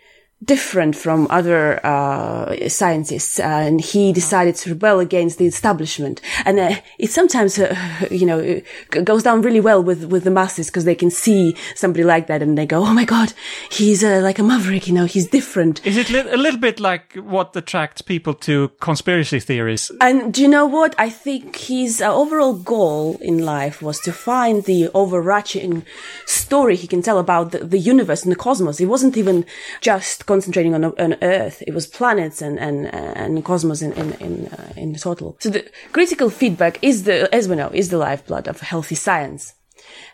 different 0.45 0.95
from 0.95 1.27
other 1.31 1.85
uh, 1.85 2.69
scientists, 2.69 3.41
uh, 3.41 3.43
and 3.43 3.81
he 3.81 4.13
decided 4.13 4.55
to 4.55 4.71
rebel 4.71 5.01
against 5.01 5.39
the 5.39 5.47
establishment. 5.47 6.21
And 6.45 6.59
uh, 6.59 6.77
it 6.99 7.11
sometimes, 7.11 7.59
uh, 7.59 7.75
you 8.11 8.27
know, 8.27 8.39
it 8.39 8.65
goes 9.05 9.23
down 9.23 9.43
really 9.43 9.61
well 9.61 9.83
with 9.83 10.05
with 10.05 10.25
the 10.25 10.31
masses 10.31 10.67
because 10.67 10.85
they 10.85 10.95
can 10.95 11.11
see 11.11 11.57
somebody 11.75 12.05
like 12.05 12.27
that 12.27 12.43
and 12.43 12.57
they 12.57 12.67
go, 12.67 12.85
"Oh 12.85 12.93
my 12.93 13.05
God, 13.05 13.33
he's 13.71 14.05
uh, 14.05 14.21
like 14.23 14.39
a 14.39 14.43
maverick," 14.43 14.87
you 14.87 14.93
know, 14.93 15.07
he's 15.07 15.27
different. 15.27 15.85
Is 15.87 15.97
it 15.97 16.11
li- 16.11 16.31
a 16.31 16.37
little 16.37 16.61
bit 16.61 16.81
like 16.81 17.15
what 17.15 17.57
attracts 17.57 18.03
people 18.03 18.35
to 18.35 18.71
conspiracy 18.81 19.41
theories? 19.41 19.91
And 20.01 20.35
do 20.35 20.43
you 20.43 20.49
know 20.49 20.67
what? 20.67 20.95
I 20.99 21.09
think 21.09 21.57
his 21.57 22.03
uh, 22.03 22.15
overall 22.15 22.55
goal 22.55 23.17
in 23.23 23.39
life 23.39 23.81
was 23.81 24.01
to 24.01 24.13
find 24.13 24.65
the 24.65 24.91
overarching 24.93 25.85
story 26.27 26.77
he 26.77 26.87
can 26.87 27.01
tell 27.01 27.19
about 27.19 27.53
the, 27.53 27.59
the 27.59 27.79
universe 27.79 28.23
and 28.23 28.33
the 28.33 28.37
cosmos. 28.37 28.81
It 28.81 28.87
wasn't 28.87 29.17
even 29.17 29.47
just 29.81 30.26
concentrating 30.27 30.75
on, 30.75 30.85
on 30.85 31.17
Earth. 31.23 31.63
It 31.67 31.75
was 31.75 31.87
planets 31.87 32.43
and, 32.43 32.59
and, 32.59 32.87
and 32.95 33.45
cosmos 33.45 33.83
in, 33.83 33.93
in, 33.93 34.13
in, 34.15 34.47
uh, 34.47 34.73
in 34.77 34.95
total. 34.97 35.37
So 35.41 35.51
the 35.51 35.65
critical 35.93 36.31
feedback 36.31 36.79
is 36.83 37.05
the, 37.05 37.33
as 37.35 37.49
we 37.49 37.57
know, 37.57 37.71
is 37.73 37.89
the 37.89 37.99
lifeblood 37.99 38.49
of 38.49 38.61
healthy 38.61 38.95
science. 38.97 39.55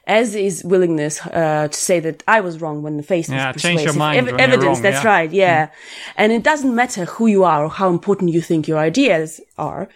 As 0.06 0.34
is 0.34 0.64
willingness 0.64 1.24
uh, 1.26 1.68
to 1.70 1.78
say 1.78 2.00
that 2.00 2.22
I 2.26 2.40
was 2.40 2.60
wrong 2.60 2.82
when 2.82 3.00
faced 3.02 3.30
Yeah, 3.30 3.52
with 3.52 3.62
change 3.62 3.80
your 3.80 3.92
persuasive 3.92 3.98
mind 3.98 4.28
ev- 4.28 4.34
evidence. 4.40 4.64
wrong, 4.64 4.82
that's 4.82 5.04
yeah. 5.04 5.10
right, 5.10 5.30
yeah. 5.30 5.68
And 6.16 6.32
it 6.32 6.42
doesn't 6.42 6.74
matter 6.74 7.04
who 7.04 7.26
you 7.28 7.44
are 7.44 7.64
or 7.64 7.70
how 7.70 7.88
important 7.88 8.32
you 8.32 8.40
think 8.42 8.66
your 8.66 8.78
ideas 8.78 9.40
are. 9.56 9.88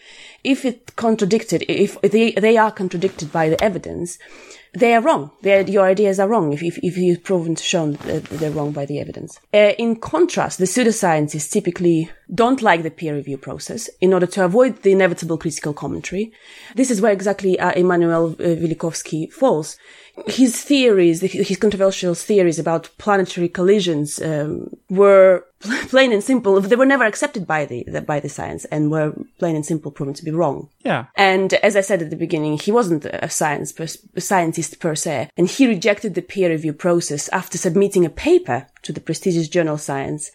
If 0.44 0.64
it 0.64 0.94
contradicted, 0.94 1.64
if 1.68 2.00
they, 2.02 2.30
they 2.32 2.56
are 2.56 2.70
contradicted 2.70 3.32
by 3.32 3.49
the 3.49 3.62
evidence, 3.62 4.18
they 4.76 4.95
are 4.95 5.00
wrong. 5.00 5.30
Are, 5.45 5.62
your 5.62 5.85
ideas 5.85 6.21
are 6.21 6.28
wrong 6.28 6.52
if, 6.52 6.62
if, 6.62 6.78
if 6.83 6.97
you've 6.99 7.25
proven 7.25 7.54
to 7.54 7.62
show 7.62 7.92
that 7.92 8.25
they're 8.25 8.50
wrong 8.50 8.73
by 8.73 8.85
the 8.85 9.00
evidence. 9.00 9.40
Uh, 9.54 9.73
in 9.78 9.97
contrast, 9.97 10.59
the 10.59 10.66
pseudoscientists 10.66 11.50
typically 11.50 12.11
don't 12.35 12.61
like 12.61 12.83
the 12.83 12.90
peer 12.90 13.14
review 13.14 13.38
process 13.38 13.88
in 14.00 14.12
order 14.12 14.26
to 14.26 14.45
avoid 14.45 14.83
the 14.83 14.92
inevitable 14.92 15.38
critical 15.38 15.73
commentary. 15.73 16.33
This 16.75 16.90
is 16.90 17.00
where 17.00 17.12
exactly 17.12 17.59
uh, 17.59 17.73
Immanuel 17.73 18.37
uh, 18.38 19.26
falls. 19.30 19.78
His 20.26 20.62
theories, 20.62 21.20
his 21.20 21.58
controversial 21.58 22.14
theories 22.14 22.58
about 22.58 22.88
planetary 22.99 23.49
collisions, 23.49 24.20
um, 24.20 24.70
were 24.88 25.44
plain 25.61 26.12
and 26.12 26.25
simple. 26.25 26.61
They 26.61 26.76
were 26.76 26.87
never 26.87 27.04
accepted 27.04 27.46
by 27.46 27.66
the, 27.66 27.85
the 27.87 28.00
by 28.00 28.20
the 28.20 28.28
science 28.28 28.64
and 28.66 28.90
were 28.90 29.14
plain 29.38 29.56
and 29.56 29.66
simple 29.66 29.90
proven 29.90 30.14
to 30.14 30.25
be 30.25 30.30
wrong. 30.30 30.68
Yeah. 30.85 31.06
And 31.16 31.52
as 31.54 31.76
I 31.76 31.80
said 31.82 32.02
at 32.02 32.11
the 32.11 32.16
beginning, 32.16 32.58
he 32.58 32.73
wasn't 32.73 33.04
a 33.04 33.28
science 33.28 33.73
per, 33.73 33.87
a 34.14 34.20
scientist 34.20 34.80
per 34.80 34.94
se, 34.94 35.30
and 35.37 35.49
he 35.49 35.66
rejected 35.66 36.14
the 36.14 36.23
peer 36.23 36.50
review 36.50 36.73
process 36.73 37.28
after 37.28 37.58
submitting 37.58 38.04
a 38.04 38.11
paper 38.11 38.66
to 38.82 38.92
the 38.92 39.00
prestigious 39.00 39.49
journal 39.49 39.78
Science. 39.78 40.30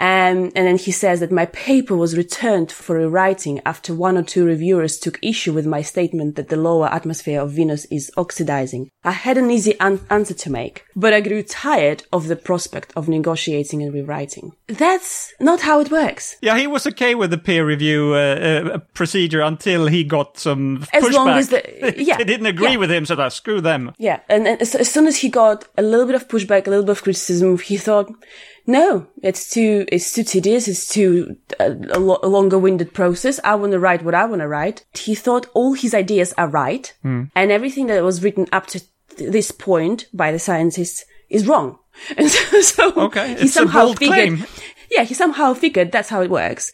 And, 0.00 0.50
and 0.56 0.66
then 0.66 0.78
he 0.78 0.92
says 0.92 1.20
that 1.20 1.30
my 1.30 1.44
paper 1.44 1.94
was 1.94 2.16
returned 2.16 2.72
for 2.72 2.96
rewriting 2.96 3.60
after 3.66 3.94
one 3.94 4.16
or 4.16 4.22
two 4.22 4.46
reviewers 4.46 4.98
took 4.98 5.18
issue 5.22 5.52
with 5.52 5.66
my 5.66 5.82
statement 5.82 6.36
that 6.36 6.48
the 6.48 6.56
lower 6.56 6.86
atmosphere 6.86 7.38
of 7.42 7.52
Venus 7.52 7.84
is 7.90 8.10
oxidizing. 8.16 8.88
I 9.04 9.10
had 9.10 9.36
an 9.36 9.50
easy 9.50 9.78
an- 9.78 10.00
answer 10.08 10.32
to 10.32 10.50
make, 10.50 10.84
but 10.96 11.12
I 11.12 11.20
grew 11.20 11.42
tired 11.42 12.04
of 12.14 12.28
the 12.28 12.36
prospect 12.36 12.94
of 12.96 13.08
negotiating 13.08 13.82
and 13.82 13.92
rewriting. 13.92 14.52
That's 14.68 15.34
not 15.38 15.60
how 15.60 15.80
it 15.80 15.90
works. 15.90 16.36
Yeah, 16.40 16.56
he 16.56 16.66
was 16.66 16.86
okay 16.86 17.14
with 17.14 17.30
the 17.30 17.38
peer 17.38 17.66
review 17.66 18.14
uh, 18.14 18.16
uh, 18.16 18.78
procedure 18.94 19.42
until 19.42 19.86
he 19.86 20.02
got 20.02 20.38
some 20.38 20.86
As 20.94 21.04
pushback. 21.04 21.12
long 21.12 21.28
as 21.28 21.48
the- 21.50 21.94
yeah, 22.02 22.16
they 22.16 22.24
didn't 22.24 22.46
agree 22.46 22.72
yeah. 22.72 22.76
with 22.76 22.90
him, 22.90 23.04
so 23.04 23.16
that 23.16 23.34
screw 23.34 23.60
them. 23.60 23.92
Yeah, 23.98 24.20
and, 24.30 24.48
and 24.48 24.62
as, 24.62 24.74
as 24.74 24.90
soon 24.90 25.06
as 25.06 25.18
he 25.18 25.28
got 25.28 25.68
a 25.76 25.82
little 25.82 26.06
bit 26.06 26.14
of 26.14 26.26
pushback, 26.26 26.66
a 26.66 26.70
little 26.70 26.86
bit 26.86 26.92
of 26.96 27.02
criticism, 27.02 27.58
he 27.58 27.76
thought, 27.76 28.10
"No, 28.66 29.06
it's 29.22 29.50
too, 29.50 29.84
it's 29.90 30.12
too 30.12 30.24
tedious. 30.24 30.68
It's 30.68 30.86
too 30.88 31.36
uh, 31.58 31.74
a, 31.92 31.98
lo- 31.98 32.20
a 32.22 32.28
longer-winded 32.28 32.92
process. 32.94 33.40
I 33.44 33.54
want 33.54 33.72
to 33.72 33.78
write 33.80 34.02
what 34.04 34.14
I 34.14 34.24
want 34.26 34.40
to 34.42 34.48
write." 34.48 34.84
He 34.94 35.14
thought 35.14 35.46
all 35.54 35.72
his 35.74 35.94
ideas 35.94 36.32
are 36.38 36.48
right, 36.48 36.92
and 37.04 37.30
everything 37.52 37.86
that 37.88 38.02
was 38.04 38.22
written 38.22 38.46
up 38.52 38.66
to 38.68 38.80
th- 39.16 39.30
this 39.32 39.50
point 39.50 40.06
by 40.12 40.30
the 40.32 40.38
scientists 40.38 41.04
is 41.28 41.46
wrong. 41.46 41.78
And 42.16 42.30
so, 42.30 42.60
so 42.62 42.92
Okay, 43.06 43.28
he 43.28 43.32
it's 43.44 43.56
a 43.56 43.60
somehow 43.60 43.84
bold 43.86 43.98
figured, 43.98 44.38
claim. 44.38 44.46
yeah, 44.90 45.04
he 45.04 45.14
somehow 45.14 45.54
figured 45.54 45.92
that's 45.92 46.08
how 46.08 46.22
it 46.22 46.30
works. 46.30 46.72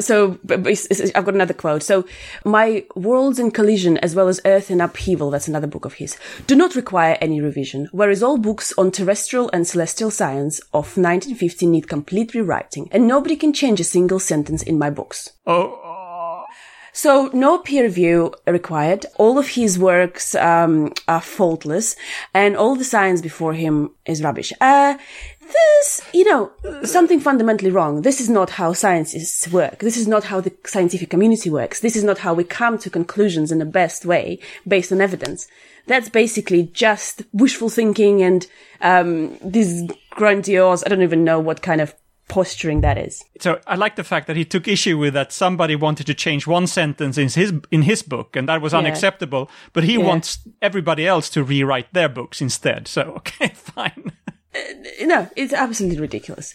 So, 0.00 0.38
but, 0.42 0.62
but 0.64 0.72
it's- 0.72 0.86
it's- 0.90 1.12
I've 1.14 1.24
got 1.24 1.34
another 1.34 1.54
quote. 1.54 1.82
So, 1.82 2.04
my 2.44 2.84
worlds 2.96 3.38
in 3.38 3.52
collision 3.52 3.96
as 3.98 4.14
well 4.16 4.26
as 4.28 4.40
Earth 4.44 4.70
in 4.70 4.80
upheaval, 4.80 5.30
that's 5.30 5.46
another 5.48 5.68
book 5.68 5.84
of 5.84 5.94
his, 5.94 6.16
do 6.48 6.56
not 6.56 6.74
require 6.74 7.16
any 7.20 7.40
revision, 7.40 7.88
whereas 7.92 8.22
all 8.22 8.36
books 8.38 8.72
on 8.76 8.90
terrestrial 8.90 9.50
and 9.52 9.66
celestial 9.66 10.10
science 10.10 10.58
of 10.72 10.96
1950 10.96 11.66
need 11.66 11.88
complete 11.88 12.34
rewriting, 12.34 12.88
and 12.90 13.06
nobody 13.06 13.36
can 13.36 13.52
change 13.52 13.78
a 13.78 13.84
single 13.84 14.18
sentence 14.18 14.62
in 14.64 14.78
my 14.78 14.90
books. 14.90 15.30
Oh, 15.46 15.80
So 16.96 17.28
no 17.32 17.58
peer 17.58 17.82
review 17.82 18.32
required. 18.46 19.04
All 19.16 19.36
of 19.36 19.48
his 19.48 19.80
works 19.80 20.36
um, 20.36 20.92
are 21.08 21.20
faultless, 21.20 21.96
and 22.32 22.56
all 22.56 22.76
the 22.76 22.84
science 22.84 23.20
before 23.20 23.52
him 23.52 23.90
is 24.06 24.22
rubbish. 24.22 24.52
Uh, 24.60 24.94
this, 25.46 26.00
you 26.12 26.24
know, 26.24 26.52
something 26.84 27.20
fundamentally 27.20 27.70
wrong. 27.70 28.02
This 28.02 28.20
is 28.20 28.28
not 28.28 28.50
how 28.50 28.72
scientists 28.72 29.48
work. 29.48 29.78
This 29.78 29.96
is 29.96 30.08
not 30.08 30.24
how 30.24 30.40
the 30.40 30.52
scientific 30.64 31.10
community 31.10 31.50
works. 31.50 31.80
This 31.80 31.96
is 31.96 32.04
not 32.04 32.18
how 32.18 32.34
we 32.34 32.44
come 32.44 32.78
to 32.78 32.90
conclusions 32.90 33.52
in 33.52 33.58
the 33.58 33.64
best 33.64 34.04
way 34.04 34.38
based 34.66 34.92
on 34.92 35.00
evidence. 35.00 35.46
That's 35.86 36.08
basically 36.08 36.64
just 36.72 37.22
wishful 37.32 37.68
thinking 37.68 38.22
and 38.22 38.46
um, 38.80 39.36
this 39.42 39.82
grandiose. 40.10 40.84
I 40.84 40.88
don't 40.88 41.02
even 41.02 41.24
know 41.24 41.40
what 41.40 41.62
kind 41.62 41.80
of 41.80 41.94
posturing 42.28 42.80
that 42.80 42.96
is. 42.96 43.22
So 43.40 43.60
I 43.66 43.76
like 43.76 43.96
the 43.96 44.04
fact 44.04 44.26
that 44.26 44.36
he 44.36 44.44
took 44.44 44.66
issue 44.66 44.96
with 44.98 45.14
that 45.14 45.32
somebody 45.32 45.76
wanted 45.76 46.06
to 46.06 46.14
change 46.14 46.46
one 46.46 46.66
sentence 46.66 47.18
in 47.18 47.28
his 47.28 47.52
in 47.70 47.82
his 47.82 48.02
book, 48.02 48.36
and 48.36 48.48
that 48.48 48.62
was 48.62 48.74
unacceptable. 48.74 49.50
But 49.72 49.84
he 49.84 49.98
wants 49.98 50.38
everybody 50.62 51.06
else 51.06 51.28
to 51.30 51.44
rewrite 51.44 51.92
their 51.92 52.08
books 52.08 52.40
instead. 52.40 52.88
So 52.88 53.02
okay, 53.16 53.48
fine. 53.48 54.12
No, 55.02 55.28
it's 55.36 55.52
absolutely 55.52 56.00
ridiculous. 56.00 56.54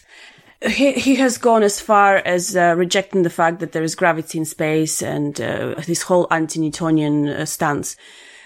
He, 0.62 0.92
he 0.92 1.14
has 1.16 1.38
gone 1.38 1.62
as 1.62 1.80
far 1.80 2.16
as 2.16 2.54
uh, 2.54 2.74
rejecting 2.76 3.22
the 3.22 3.30
fact 3.30 3.60
that 3.60 3.72
there 3.72 3.82
is 3.82 3.94
gravity 3.94 4.38
in 4.38 4.44
space 4.44 5.02
and 5.02 5.40
uh, 5.40 5.74
this 5.86 6.02
whole 6.02 6.26
anti-Newtonian 6.30 7.28
uh, 7.28 7.46
stance. 7.46 7.96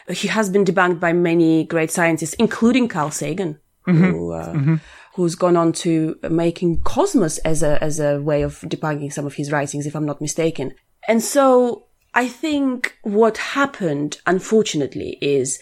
He 0.08 0.28
has 0.28 0.48
been 0.48 0.64
debunked 0.64 1.00
by 1.00 1.12
many 1.12 1.64
great 1.64 1.90
scientists, 1.90 2.34
including 2.34 2.88
Carl 2.88 3.10
Sagan, 3.10 3.58
who, 3.84 4.32
uh, 4.32 4.76
who's 5.14 5.34
gone 5.34 5.56
on 5.56 5.72
to 5.72 6.16
making 6.30 6.82
cosmos 6.82 7.38
as 7.38 7.62
a 7.62 7.82
as 7.82 8.00
a 8.00 8.20
way 8.20 8.42
of 8.42 8.60
debunking 8.60 9.12
some 9.12 9.26
of 9.26 9.34
his 9.34 9.50
writings, 9.50 9.86
if 9.86 9.96
I'm 9.96 10.06
not 10.06 10.20
mistaken. 10.20 10.74
And 11.08 11.22
so 11.22 11.86
I 12.12 12.28
think 12.28 12.96
what 13.02 13.38
happened, 13.38 14.18
unfortunately, 14.26 15.18
is 15.20 15.58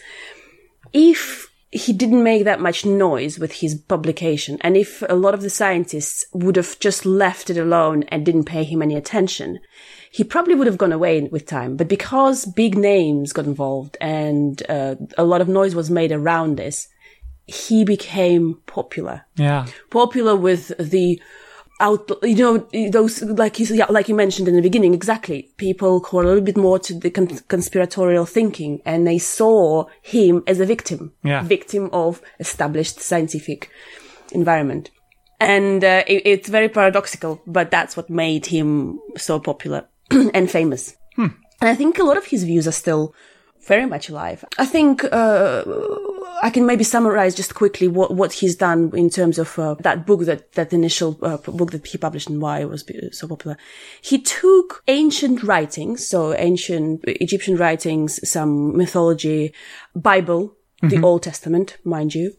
if 0.91 1.49
he 1.73 1.91
didn't 1.91 2.23
make 2.23 2.43
that 2.43 2.61
much 2.61 2.85
noise 2.85 3.39
with 3.39 3.53
his 3.53 3.73
publication, 3.75 4.57
and 4.61 4.77
if 4.77 5.03
a 5.09 5.15
lot 5.15 5.33
of 5.33 5.41
the 5.41 5.49
scientists 5.49 6.25
would 6.33 6.55
have 6.55 6.77
just 6.79 7.05
left 7.05 7.49
it 7.49 7.57
alone 7.57 8.03
and 8.09 8.25
didn't 8.25 8.43
pay 8.45 8.63
him 8.63 8.81
any 8.81 8.95
attention, 8.95 9.59
he 10.11 10.23
probably 10.23 10.53
would 10.55 10.67
have 10.67 10.77
gone 10.77 10.91
away 10.91 11.21
with 11.21 11.47
time. 11.47 11.75
But 11.75 11.87
because 11.87 12.45
big 12.45 12.77
names 12.77 13.33
got 13.33 13.45
involved 13.45 13.97
and 13.99 14.61
uh, 14.69 14.95
a 15.17 15.23
lot 15.23 15.41
of 15.41 15.47
noise 15.47 15.73
was 15.73 15.89
made 15.89 16.11
around 16.11 16.57
this, 16.57 16.87
he 17.47 17.83
became 17.83 18.59
popular 18.67 19.25
Yeah. 19.35 19.65
popular 19.89 20.35
with 20.35 20.71
the 20.77 21.19
out, 21.87 22.09
you 22.23 22.35
know, 22.35 22.57
those, 22.91 23.21
like 23.43 23.59
you, 23.59 23.65
yeah, 23.75 23.85
like 23.89 24.07
you 24.09 24.15
mentioned 24.15 24.47
in 24.47 24.55
the 24.55 24.61
beginning, 24.61 24.93
exactly. 24.93 25.39
People 25.57 25.99
who 25.99 26.17
are 26.19 26.23
a 26.23 26.27
little 26.27 26.41
bit 26.51 26.57
more 26.57 26.79
to 26.79 26.93
the 26.93 27.09
con- 27.11 27.39
conspiratorial 27.47 28.25
thinking 28.25 28.81
and 28.85 29.05
they 29.05 29.19
saw 29.19 29.85
him 30.01 30.43
as 30.47 30.59
a 30.59 30.65
victim, 30.65 31.11
Yeah. 31.23 31.43
victim 31.43 31.89
of 31.91 32.21
established 32.39 32.99
scientific 33.01 33.69
environment. 34.31 34.89
And 35.39 35.83
uh, 35.83 36.03
it, 36.07 36.21
it's 36.25 36.49
very 36.49 36.69
paradoxical, 36.69 37.41
but 37.45 37.69
that's 37.69 37.97
what 37.97 38.09
made 38.09 38.45
him 38.45 38.99
so 39.17 39.39
popular 39.39 39.85
and 40.33 40.49
famous. 40.49 40.95
And 41.17 41.69
I 41.69 41.75
think 41.75 41.97
a 41.97 42.03
lot 42.03 42.17
of 42.17 42.25
his 42.25 42.43
views 42.43 42.67
are 42.67 42.73
still 42.73 43.13
very 43.65 43.85
much 43.85 44.09
alive. 44.09 44.43
I 44.57 44.65
think 44.65 45.03
uh, 45.05 45.63
I 46.41 46.49
can 46.49 46.65
maybe 46.65 46.83
summarize 46.83 47.35
just 47.35 47.55
quickly 47.55 47.87
what, 47.87 48.13
what 48.13 48.33
he's 48.33 48.55
done 48.55 48.91
in 48.93 49.09
terms 49.09 49.39
of 49.39 49.57
uh, 49.57 49.75
that 49.79 50.05
book, 50.05 50.21
that 50.21 50.51
that 50.53 50.73
initial 50.73 51.17
uh, 51.21 51.37
book 51.37 51.71
that 51.71 51.87
he 51.87 51.97
published 51.97 52.29
and 52.29 52.41
why 52.41 52.59
it 52.59 52.69
was 52.69 52.83
so 53.11 53.27
popular. 53.27 53.57
He 54.01 54.21
took 54.21 54.83
ancient 54.87 55.43
writings, 55.43 56.05
so 56.07 56.33
ancient 56.35 57.01
Egyptian 57.05 57.55
writings, 57.57 58.27
some 58.27 58.75
mythology, 58.75 59.53
Bible, 59.95 60.55
the 60.81 61.01
Old 61.01 61.23
Testament, 61.23 61.77
mind 61.83 62.13
you. 62.13 62.33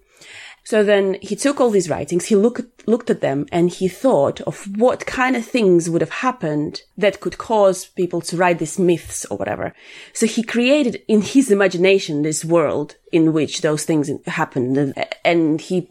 So 0.67 0.83
then 0.83 1.19
he 1.21 1.37
took 1.37 1.61
all 1.61 1.69
these 1.69 1.91
writings, 1.91 2.25
he 2.25 2.37
looked, 2.37 2.89
looked 2.89 3.11
at 3.11 3.21
them 3.21 3.45
and 3.53 3.69
he 3.71 3.87
thought 3.87 4.41
of 4.43 4.67
what 4.79 5.05
kind 5.05 5.37
of 5.37 5.45
things 5.45 5.91
would 5.91 6.01
have 6.01 6.11
happened 6.11 6.81
that 6.97 7.21
could 7.21 7.37
cause 7.37 7.85
people 7.85 8.23
to 8.23 8.37
write 8.39 8.61
these 8.61 8.79
myths 8.79 9.27
or 9.27 9.37
whatever. 9.37 9.75
So 10.15 10.27
he 10.27 10.43
created 10.43 11.03
in 11.07 11.21
his 11.21 11.51
imagination 11.51 12.23
this 12.23 12.47
world 12.47 12.97
in 13.13 13.35
which 13.35 13.61
those 13.61 13.85
things 13.85 14.11
happened 14.27 14.95
and, 15.23 15.61
he 15.61 15.91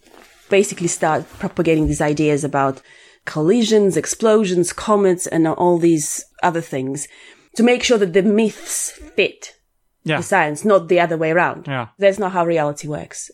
basically 0.49 0.87
started 0.87 1.29
propagating 1.39 1.85
these 1.87 2.01
ideas 2.01 2.43
about 2.43 2.81
collisions, 3.25 3.95
explosions, 3.95 4.73
comets 4.73 5.27
and 5.27 5.47
all 5.47 5.77
these 5.77 6.25
other 6.41 6.61
things 6.61 7.07
to 7.55 7.63
make 7.63 7.83
sure 7.83 7.99
that 7.99 8.13
the 8.13 8.23
myths 8.23 8.89
fit 9.15 9.55
Yeah. 10.03 10.17
the 10.17 10.23
science, 10.23 10.65
not 10.65 10.87
the 10.89 10.99
other 10.99 11.15
way 11.15 11.31
around. 11.31 11.67
Yeah. 11.67 11.87
That's 11.99 12.19
not 12.19 12.31
how 12.31 12.43
reality 12.45 12.87
works. 12.87 13.29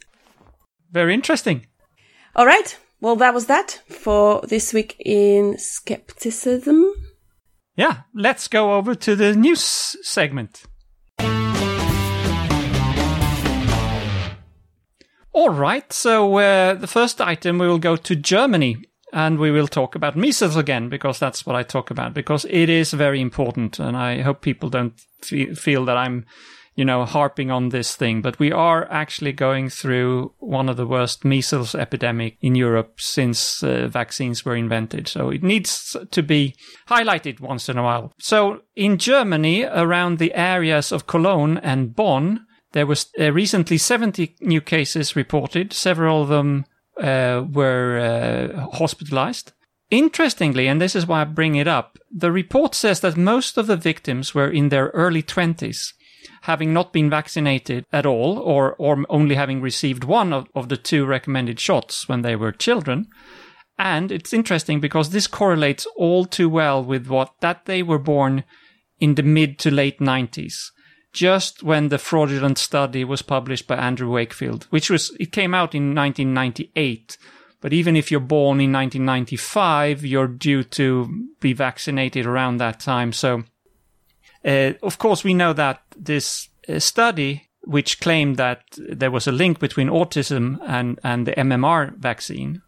Very 0.91 1.13
interesting. 1.13 1.67
All 2.35 2.45
right. 2.45 2.77
Well, 3.01 3.15
that 3.17 3.33
was 3.33 3.45
that 3.45 3.81
for 3.89 4.41
this 4.47 4.73
week 4.73 4.95
in 4.99 5.57
skepticism. 5.57 6.93
Yeah. 7.75 8.01
Let's 8.13 8.47
go 8.47 8.73
over 8.73 8.95
to 8.95 9.15
the 9.15 9.35
news 9.35 9.61
segment. 9.61 10.63
All 15.31 15.49
right. 15.49 15.91
So 15.93 16.35
uh, 16.37 16.73
the 16.73 16.87
first 16.87 17.21
item 17.21 17.59
we 17.59 17.67
will 17.67 17.79
go 17.79 17.95
to 17.95 18.15
Germany. 18.15 18.77
And 19.11 19.39
we 19.39 19.49
will 19.49 19.67
talk 19.67 19.95
about 19.95 20.15
measles 20.15 20.55
again 20.55 20.87
because 20.87 21.17
that's 21.17 21.43
what 21.43 21.55
I 21.55 21.63
talk 21.63 21.89
about 21.89 22.13
because 22.13 22.45
it 22.47 22.69
is 22.69 22.93
very 22.93 23.19
important. 23.19 23.79
And 23.79 23.97
I 23.97 24.21
hope 24.21 24.41
people 24.41 24.69
don't 24.69 24.93
fe- 25.23 25.55
feel 25.55 25.83
that 25.85 25.97
I'm, 25.97 26.27
you 26.79 26.85
know, 26.85 27.03
harping 27.03 27.51
on 27.51 27.69
this 27.69 27.97
thing. 27.97 28.21
But 28.21 28.39
we 28.39 28.53
are 28.53 28.89
actually 28.89 29.33
going 29.33 29.69
through 29.69 30.31
one 30.39 30.69
of 30.69 30.77
the 30.77 30.87
worst 30.87 31.25
measles 31.25 31.75
epidemic 31.75 32.37
in 32.39 32.55
Europe 32.55 33.01
since 33.01 33.61
uh, 33.61 33.89
vaccines 33.89 34.45
were 34.45 34.55
invented. 34.55 35.09
So 35.09 35.29
it 35.29 35.43
needs 35.43 35.97
to 36.09 36.23
be 36.23 36.55
highlighted 36.87 37.41
once 37.41 37.67
in 37.67 37.77
a 37.77 37.83
while. 37.83 38.13
So 38.17 38.61
in 38.77 38.97
Germany, 38.97 39.65
around 39.65 40.19
the 40.19 40.33
areas 40.33 40.93
of 40.93 41.05
Cologne 41.05 41.57
and 41.57 41.93
Bonn, 41.93 42.45
there 42.71 42.87
was 42.87 43.07
uh, 43.19 43.33
recently 43.33 43.77
70 43.77 44.37
new 44.39 44.61
cases 44.61 45.17
reported. 45.17 45.73
Several 45.73 46.21
of 46.21 46.29
them 46.29 46.65
uh, 46.97 47.43
were 47.51 47.99
uh, 47.99 48.77
hospitalized. 48.77 49.51
Interestingly, 49.91 50.67
and 50.67 50.79
this 50.79 50.95
is 50.95 51.05
why 51.05 51.21
I 51.21 51.25
bring 51.25 51.55
it 51.55 51.67
up, 51.67 51.97
the 52.09 52.31
report 52.31 52.73
says 52.73 53.01
that 53.01 53.17
most 53.17 53.57
of 53.57 53.67
the 53.67 53.75
victims 53.75 54.33
were 54.33 54.49
in 54.49 54.69
their 54.69 54.89
early 54.89 55.23
20s, 55.23 55.93
having 56.43 56.73
not 56.73 56.93
been 56.93 57.09
vaccinated 57.09 57.85
at 57.91 58.05
all 58.05 58.37
or, 58.37 58.75
or 58.75 59.05
only 59.09 59.35
having 59.35 59.61
received 59.61 60.03
one 60.03 60.33
of, 60.33 60.47
of 60.55 60.69
the 60.69 60.77
two 60.77 61.05
recommended 61.05 61.59
shots 61.59 62.07
when 62.07 62.21
they 62.21 62.35
were 62.35 62.51
children. 62.51 63.07
And 63.77 64.11
it's 64.11 64.33
interesting 64.33 64.79
because 64.79 65.09
this 65.09 65.27
correlates 65.27 65.85
all 65.95 66.25
too 66.25 66.49
well 66.49 66.83
with 66.83 67.07
what 67.07 67.33
that 67.41 67.65
they 67.65 67.81
were 67.81 67.99
born 67.99 68.43
in 68.99 69.15
the 69.15 69.23
mid 69.23 69.57
to 69.59 69.71
late 69.71 69.99
90s 69.99 70.71
just 71.11 71.63
when 71.63 71.89
the 71.89 71.97
fraudulent 71.97 72.57
study 72.57 73.03
was 73.03 73.21
published 73.21 73.67
by 73.67 73.75
Andrew 73.75 74.11
Wakefield, 74.11 74.65
which 74.69 74.89
was, 74.89 75.15
it 75.19 75.31
came 75.31 75.53
out 75.53 75.73
in 75.73 75.95
1998, 75.95 77.17
But 77.61 77.73
even 77.73 77.95
if 77.95 78.09
you're 78.11 78.19
born 78.19 78.61
in 78.61 78.71
1995, 78.71 80.05
you're 80.05 80.27
due 80.27 80.63
to 80.63 81.27
be 81.39 81.53
vaccinated 81.53 82.25
around 82.25 82.57
that 82.57 82.79
time. 82.79 83.11
So, 83.11 83.43
uh, 84.45 84.73
of 84.83 84.97
course, 84.97 85.23
we 85.23 85.33
know 85.33 85.53
that 85.53 85.81
this 85.97 86.49
uh, 86.67 86.79
study, 86.79 87.49
which 87.61 87.99
claimed 87.99 88.37
that 88.37 88.63
there 88.77 89.11
was 89.11 89.27
a 89.27 89.31
link 89.31 89.59
between 89.59 89.89
autism 89.89 90.59
and, 90.65 90.99
and 91.03 91.27
the 91.27 91.33
MMR 91.33 91.97
vaccine, 91.97 92.61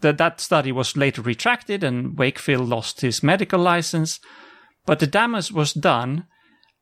that 0.00 0.18
that 0.18 0.40
study 0.40 0.72
was 0.72 0.96
later 0.96 1.22
retracted 1.22 1.84
and 1.84 2.18
Wakefield 2.18 2.68
lost 2.68 3.00
his 3.00 3.22
medical 3.22 3.60
license. 3.60 4.20
But 4.86 4.98
the 4.98 5.06
damage 5.06 5.52
was 5.52 5.72
done, 5.72 6.26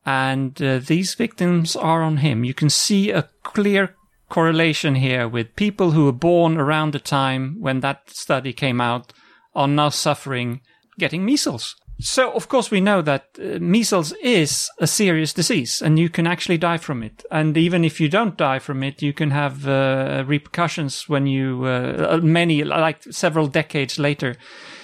and 0.07 0.61
uh, 0.63 0.79
these 0.79 1.15
victims 1.15 1.77
are 1.77 2.03
on 2.03 2.19
him. 2.19 2.45
You 2.45 2.55
can 2.55 2.71
see 2.71 3.11
a 3.11 3.29
clear 3.43 3.97
correlation 4.29 4.95
here 4.95 5.29
with 5.29 5.57
people 5.57 5.93
who 5.93 6.05
were 6.05 6.13
born 6.13 6.59
around 6.59 6.93
the 6.93 7.01
time 7.01 7.57
when 7.61 7.81
that 7.81 8.11
study 8.11 8.53
came 8.53 8.81
out 8.81 9.13
are 9.55 9.69
now 9.69 9.89
suffering 9.89 10.61
getting 10.99 11.25
measles. 11.25 11.77
So, 12.01 12.31
of 12.33 12.49
course, 12.49 12.71
we 12.71 12.81
know 12.81 13.03
that 13.03 13.27
uh, 13.41 13.59
measles 13.61 14.13
is 14.23 14.71
a 14.79 14.87
serious 14.87 15.33
disease 15.33 15.83
and 15.83 15.99
you 15.99 16.09
can 16.09 16.29
actually 16.29 16.59
die 16.59 16.79
from 16.79 17.03
it. 17.03 17.25
And 17.31 17.57
even 17.57 17.85
if 17.85 18.01
you 18.01 18.09
don't 18.09 18.37
die 18.37 18.61
from 18.61 18.85
it, 18.85 19.03
you 19.03 19.13
can 19.13 19.33
have 19.33 19.67
uh, 19.67 20.23
repercussions 20.27 21.09
when 21.09 21.27
you, 21.27 21.65
uh, 21.65 22.21
many, 22.23 22.63
like 22.63 23.03
several 23.03 23.49
decades 23.49 23.99
later. 23.99 24.37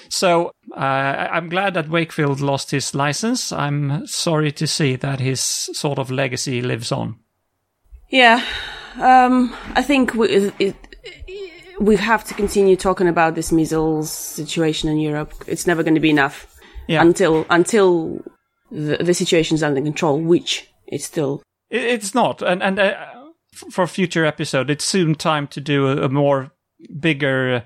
So, 0.08 0.50
uh, 0.76 0.80
I'm 0.80 1.48
glad 1.48 1.74
that 1.74 1.88
Wakefield 1.88 2.40
lost 2.40 2.72
his 2.72 2.94
license. 2.94 3.52
I'm 3.52 4.06
sorry 4.08 4.50
to 4.52 4.66
see 4.66 4.96
that 4.96 5.20
his 5.20 5.40
sort 5.40 6.00
of 6.00 6.10
legacy 6.10 6.62
lives 6.62 6.90
on. 6.90 7.16
Yeah, 8.10 8.44
um, 9.00 9.54
I 9.74 9.82
think 9.82 10.14
we, 10.14 10.52
it, 10.58 10.76
we 11.80 11.96
have 11.96 12.24
to 12.24 12.34
continue 12.34 12.76
talking 12.76 13.08
about 13.08 13.34
this 13.34 13.50
measles 13.50 14.10
situation 14.10 14.88
in 14.88 14.98
Europe. 14.98 15.32
It's 15.46 15.66
never 15.66 15.82
going 15.82 15.94
to 15.94 16.00
be 16.00 16.10
enough 16.10 16.53
Yeah. 16.88 17.02
until 17.02 17.46
until 17.50 18.20
the, 18.70 18.96
the 18.98 19.14
situation 19.14 19.54
is 19.56 19.62
under 19.62 19.80
control, 19.82 20.20
which 20.20 20.68
it's 20.86 21.04
still. 21.04 21.42
It- 21.70 21.84
It's 21.84 22.14
not, 22.14 22.42
and 22.42 22.62
and 22.62 22.78
uh, 22.78 22.94
for 23.70 23.86
future 23.86 24.24
episode, 24.26 24.70
it's 24.70 24.84
soon 24.84 25.14
time 25.14 25.46
to 25.48 25.60
do 25.60 25.86
a, 25.88 26.04
a 26.04 26.08
more 26.08 26.50
bigger 27.00 27.62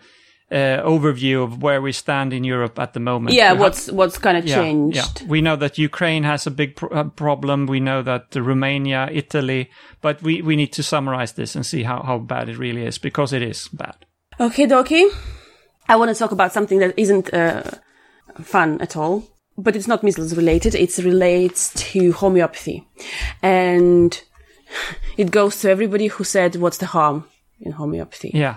uh, 0.51 0.83
overview 0.85 1.43
of 1.43 1.63
where 1.63 1.81
we 1.83 1.93
stand 1.93 2.33
in 2.33 2.45
Europe 2.45 2.79
at 2.79 2.93
the 2.93 3.01
moment. 3.01 3.35
Yeah, 3.35 3.53
We 3.53 3.57
have- 3.57 3.61
what's 3.61 3.91
what's 3.93 4.19
kind 4.19 4.37
of 4.39 4.45
yeah, 4.47 4.57
changed? 4.57 4.97
yeah. 4.97 5.27
We 5.29 5.41
know 5.41 5.57
that 5.57 5.79
Ukraine 5.79 6.25
has 6.25 6.47
a 6.47 6.51
big 6.51 6.77
pro- 6.77 6.89
uh, 7.01 7.05
problem. 7.11 7.67
We 7.67 7.81
know 7.81 8.03
that 8.03 8.37
uh, 8.37 8.41
Romania, 8.43 9.09
Italy, 9.13 9.69
but 10.01 10.23
we, 10.23 10.41
we 10.43 10.57
need 10.57 10.73
to 10.75 10.83
summarize 10.83 11.33
this 11.35 11.55
and 11.57 11.67
see 11.67 11.83
how, 11.83 12.03
how 12.03 12.19
bad 12.19 12.49
it 12.49 12.57
really 12.59 12.87
is 12.87 12.99
because 12.99 13.33
it 13.37 13.43
is 13.43 13.69
bad. 13.69 13.97
Okay, 14.41 14.67
dokie. 14.67 15.09
I 15.89 15.97
want 15.97 16.11
to 16.11 16.19
talk 16.19 16.33
about 16.33 16.53
something 16.53 16.79
that 16.81 16.95
isn't 16.97 17.33
uh, 17.35 17.63
fun 18.43 18.81
at 18.81 18.97
all, 18.97 19.23
but 19.57 19.77
it's 19.77 19.87
not 19.89 20.03
measles 20.03 20.35
related. 20.37 20.75
It 20.75 20.97
relates 20.99 21.73
to 21.93 22.13
homeopathy, 22.13 22.87
and 23.43 24.21
it 25.17 25.31
goes 25.31 25.61
to 25.61 25.71
everybody 25.71 26.09
who 26.09 26.25
said, 26.25 26.57
"What's 26.57 26.79
the 26.79 26.87
harm 26.87 27.25
in 27.61 27.73
homeopathy?" 27.73 28.31
Yeah. 28.35 28.57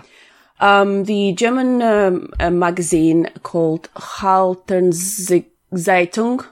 Um, 0.60 1.04
the 1.04 1.32
German 1.32 1.82
um, 1.82 2.28
magazine 2.58 3.28
called 3.42 3.88
Halternzeitung 3.96 6.44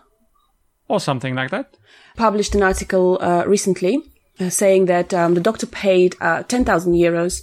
Or 0.89 1.01
something 1.01 1.35
like 1.37 1.51
that. 1.51 1.77
published 2.17 2.55
an 2.57 2.63
article 2.63 3.19
uh, 3.21 3.45
recently 3.47 3.99
uh, 4.41 4.51
saying 4.51 4.87
that 4.87 5.15
um, 5.15 5.35
the 5.35 5.41
doctor 5.41 5.67
paid 5.67 6.17
uh, 6.21 6.43
10,000 6.43 6.93
euros 6.95 7.43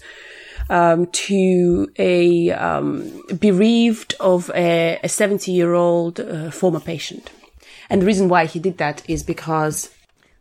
um, 0.69 1.07
to 1.07 1.89
a 1.97 2.51
um, 2.51 3.11
bereaved 3.39 4.15
of 4.19 4.49
a 4.53 4.99
70 5.05 5.51
year 5.51 5.73
old 5.73 6.19
uh, 6.19 6.51
former 6.51 6.79
patient. 6.79 7.29
And 7.89 8.01
the 8.01 8.05
reason 8.05 8.27
why 8.29 8.45
he 8.45 8.59
did 8.59 8.77
that 8.79 9.01
is 9.09 9.23
because 9.23 9.89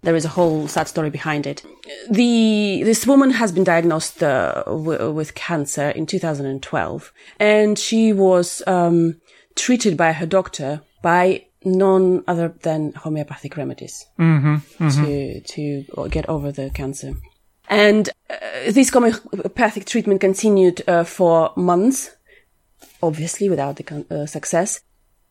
there 0.03 0.17
is 0.17 0.25
a 0.25 0.29
whole 0.29 0.69
sad 0.69 0.89
story 0.89 1.11
behind 1.11 1.47
it. 1.47 1.62
The 2.11 2.83
this 2.85 3.07
woman 3.07 3.31
has 3.31 3.53
been 3.53 3.65
diagnosed 3.65 4.23
uh, 4.23 4.62
w- 4.67 5.11
with 5.12 5.35
cancer 5.35 5.91
in 5.91 6.07
2012, 6.07 7.12
and 7.41 7.79
she 7.79 8.12
was 8.12 8.62
um, 8.67 9.21
treated 9.55 9.97
by 9.97 10.12
her 10.12 10.27
doctor 10.27 10.83
by 11.03 11.47
none 11.65 12.23
other 12.29 12.55
than 12.62 12.93
homeopathic 12.93 13.57
remedies 13.57 14.07
to 15.05 15.41
to 15.41 16.09
get 16.11 16.29
over 16.29 16.53
the 16.53 16.71
cancer. 16.71 17.15
And 17.69 18.09
uh, 18.31 18.71
this 18.71 18.91
homeopathic 18.91 19.87
treatment 19.87 20.21
continued 20.21 20.83
uh, 20.89 21.05
for 21.05 21.53
months, 21.57 22.11
obviously 23.03 23.49
without 23.49 23.77
the 23.77 23.83
con- 23.83 24.07
uh, 24.11 24.27
success. 24.27 24.81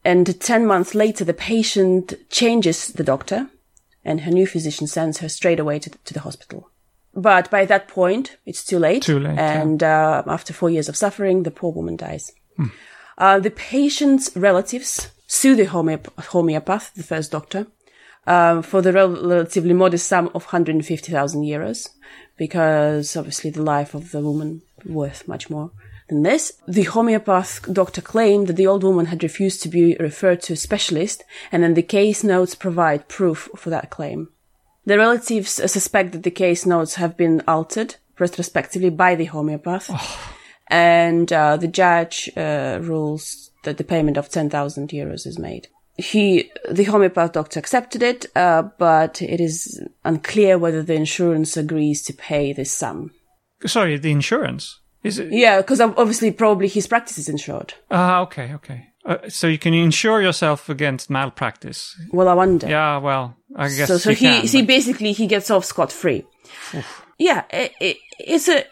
And 0.04 0.40
10 0.40 0.66
months 0.68 0.94
later, 0.94 1.24
the 1.24 1.34
patient 1.34 2.14
changes 2.30 2.88
the 2.90 3.04
doctor 3.04 3.50
and 4.04 4.22
her 4.22 4.32
new 4.32 4.46
physician 4.46 4.86
sends 4.86 5.18
her 5.18 5.30
straight 5.30 5.60
away 5.60 5.80
to 5.80 5.90
the, 5.90 5.98
to 6.06 6.14
the 6.14 6.20
hospital. 6.20 6.70
But 7.16 7.50
by 7.50 7.66
that 7.66 7.88
point, 7.88 8.38
it's 8.46 8.64
too 8.64 8.78
late. 8.78 9.04
Too 9.04 9.20
late, 9.20 9.36
yeah. 9.36 9.62
And 9.62 9.82
uh, 9.82 10.24
after 10.28 10.54
four 10.54 10.70
years 10.70 10.90
of 10.90 10.96
suffering, 10.96 11.44
the 11.44 11.52
poor 11.52 11.72
woman 11.72 11.96
dies. 11.96 12.32
Uh, 13.18 13.40
the 13.40 13.52
patient's 13.52 14.36
relatives 14.36 15.10
sue 15.28 15.56
the 15.56 15.66
homeop- 15.66 16.14
homeopath, 16.18 16.94
the 16.94 17.04
first 17.04 17.32
doctor, 17.32 17.68
um, 18.28 18.62
for 18.62 18.82
the 18.82 18.92
relatively 18.92 19.74
modest 19.74 20.08
sum 20.08 20.28
of 20.36 20.44
150,000 20.44 21.44
euros, 21.44 21.90
because 22.38 23.16
obviously 23.16 23.50
the 23.50 23.64
life 23.64 23.94
of 23.94 24.12
the 24.12 24.22
woman 24.22 24.62
worth 24.86 25.28
much 25.28 25.50
more 25.50 25.72
than 26.10 26.24
this. 26.24 26.54
The 26.68 26.84
homeopath 26.84 27.72
doctor 27.72 28.02
claimed 28.02 28.48
that 28.48 28.56
the 28.56 28.68
old 28.68 28.84
woman 28.84 29.08
had 29.08 29.24
refused 29.24 29.62
to 29.64 29.70
be 29.70 29.96
referred 30.00 30.42
to 30.44 30.54
a 30.54 30.58
specialist, 30.58 31.24
and 31.52 31.64
then 31.64 31.74
the 31.74 31.82
case 31.82 32.24
notes 32.24 32.56
provide 32.56 33.08
proof 33.08 33.50
for 33.56 33.70
that 33.70 33.90
claim. 33.90 34.30
The 34.86 34.98
relatives 34.98 35.50
suspect 35.50 36.12
that 36.12 36.24
the 36.24 36.32
case 36.32 36.66
notes 36.66 36.96
have 36.96 37.18
been 37.18 37.42
altered 37.48 37.96
retrospectively 38.20 38.92
by 38.92 39.16
the 39.16 39.26
homeopath, 39.26 39.90
and 40.68 41.32
uh, 41.34 41.58
the 41.58 41.68
judge 41.68 42.30
uh, 42.38 42.80
rules 42.82 43.52
that 43.64 43.78
the 43.78 43.84
payment 43.84 44.18
of 44.18 44.30
10,000 44.30 44.90
euros 44.90 45.26
is 45.26 45.40
made. 45.40 45.68
He, 45.98 46.52
the 46.70 46.84
homeopath 46.84 47.32
doctor 47.34 47.60
accepted 47.60 48.04
it, 48.04 48.26
uh, 48.36 48.64
but 48.78 49.22
it 49.22 49.40
is 49.40 49.82
unclear 50.04 50.58
whether 50.58 50.84
the 50.84 50.94
insurance 50.94 51.56
agrees 51.56 52.04
to 52.04 52.14
pay 52.14 52.52
this 52.52 52.72
sum. 52.72 53.12
Sorry, 53.66 53.98
the 53.98 54.12
insurance. 54.12 54.80
Is 55.04 55.20
it? 55.20 55.32
Yeah, 55.32 55.58
because 55.62 55.80
obviously 55.80 56.32
probably 56.32 56.68
his 56.68 56.88
practice 56.88 57.18
is 57.18 57.30
insured. 57.30 57.76
Ah, 57.92 58.22
okay, 58.22 58.54
okay. 58.56 58.88
Uh, 59.06 59.18
so 59.30 59.48
you 59.48 59.60
can 59.60 59.74
insure 59.74 60.22
yourself 60.22 60.68
against 60.68 61.10
malpractice. 61.12 61.96
Well, 62.12 62.28
I 62.28 62.34
wonder. 62.34 62.68
Yeah, 62.68 62.98
well, 62.98 63.38
I 63.56 63.70
guess 63.70 63.88
so 63.88 63.98
so 63.98 64.10
he 64.10 64.16
can, 64.16 64.48
see 64.48 64.62
but- 64.64 64.68
basically 64.68 65.12
he 65.14 65.28
gets 65.28 65.52
off 65.52 65.64
scot 65.64 65.92
free. 65.92 66.26
Yeah, 67.18 67.44
it, 67.52 67.72
it, 67.80 67.98
it's 68.20 68.50
a 68.50 68.66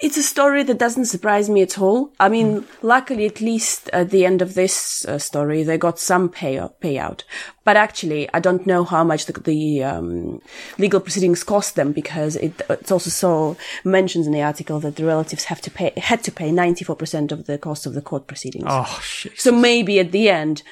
it's 0.00 0.16
a 0.16 0.22
story 0.22 0.62
that 0.62 0.78
doesn't 0.78 1.06
surprise 1.06 1.50
me 1.50 1.60
at 1.60 1.78
all. 1.78 2.12
I 2.20 2.28
mean, 2.28 2.64
luckily, 2.82 3.26
at 3.26 3.40
least 3.40 3.88
at 3.92 4.10
the 4.10 4.24
end 4.24 4.40
of 4.42 4.54
this 4.54 5.04
uh, 5.04 5.18
story, 5.18 5.64
they 5.64 5.76
got 5.76 5.98
some 5.98 6.28
pay 6.28 6.56
payout. 6.80 7.24
But 7.64 7.76
actually, 7.76 8.28
I 8.32 8.38
don't 8.38 8.64
know 8.66 8.84
how 8.84 9.02
much 9.02 9.26
the, 9.26 9.32
the 9.32 9.82
um, 9.82 10.40
legal 10.78 11.00
proceedings 11.00 11.42
cost 11.42 11.74
them 11.74 11.92
because 11.92 12.36
it 12.36 12.62
it's 12.70 12.92
also 12.92 13.10
so 13.10 13.56
mentioned 13.84 14.24
in 14.26 14.32
the 14.32 14.42
article 14.42 14.78
that 14.80 14.96
the 14.96 15.04
relatives 15.04 15.44
have 15.44 15.60
to 15.62 15.70
pay 15.70 15.92
had 15.96 16.22
to 16.24 16.30
pay 16.32 16.52
ninety 16.52 16.84
four 16.84 16.96
percent 16.96 17.32
of 17.32 17.46
the 17.46 17.58
cost 17.58 17.84
of 17.84 17.94
the 17.94 18.02
court 18.02 18.26
proceedings. 18.28 18.66
Oh, 18.68 19.00
shit. 19.02 19.38
So 19.40 19.50
maybe 19.50 19.98
at 19.98 20.12
the 20.12 20.28
end 20.30 20.62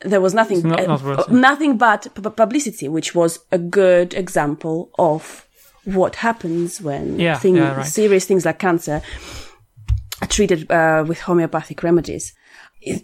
there 0.00 0.20
was 0.20 0.34
nothing, 0.34 0.60
not- 0.68 0.80
uh, 0.80 0.86
not 0.86 1.02
worth 1.02 1.30
nothing 1.30 1.78
but 1.78 2.06
pu- 2.14 2.30
publicity, 2.30 2.88
which 2.88 3.14
was 3.14 3.38
a 3.50 3.56
good 3.58 4.12
example 4.12 4.90
of 4.98 5.43
what 5.84 6.16
happens 6.16 6.80
when 6.80 7.18
Yeah, 7.20 7.38
thing- 7.38 7.56
yeah, 7.56 7.76
right. 7.76 7.86
serious 7.86 8.24
things 8.26 8.44
like 8.44 8.58
cancer 8.58 9.02
are 10.22 10.28
treated 10.28 10.70
uh, 10.70 11.04
with 11.06 11.20
homeopathic 11.20 11.82
remedies. 11.82 12.32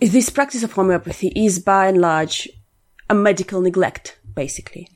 This 0.01 0.31
practice 0.31 0.63
of 0.63 0.73
homeopathy 0.73 1.33
is 1.35 1.59
by 1.59 1.87
and 1.89 2.01
large 2.01 2.49
a 3.09 3.15
medical 3.15 3.61
neglect, 3.61 4.19
basically. 4.35 4.89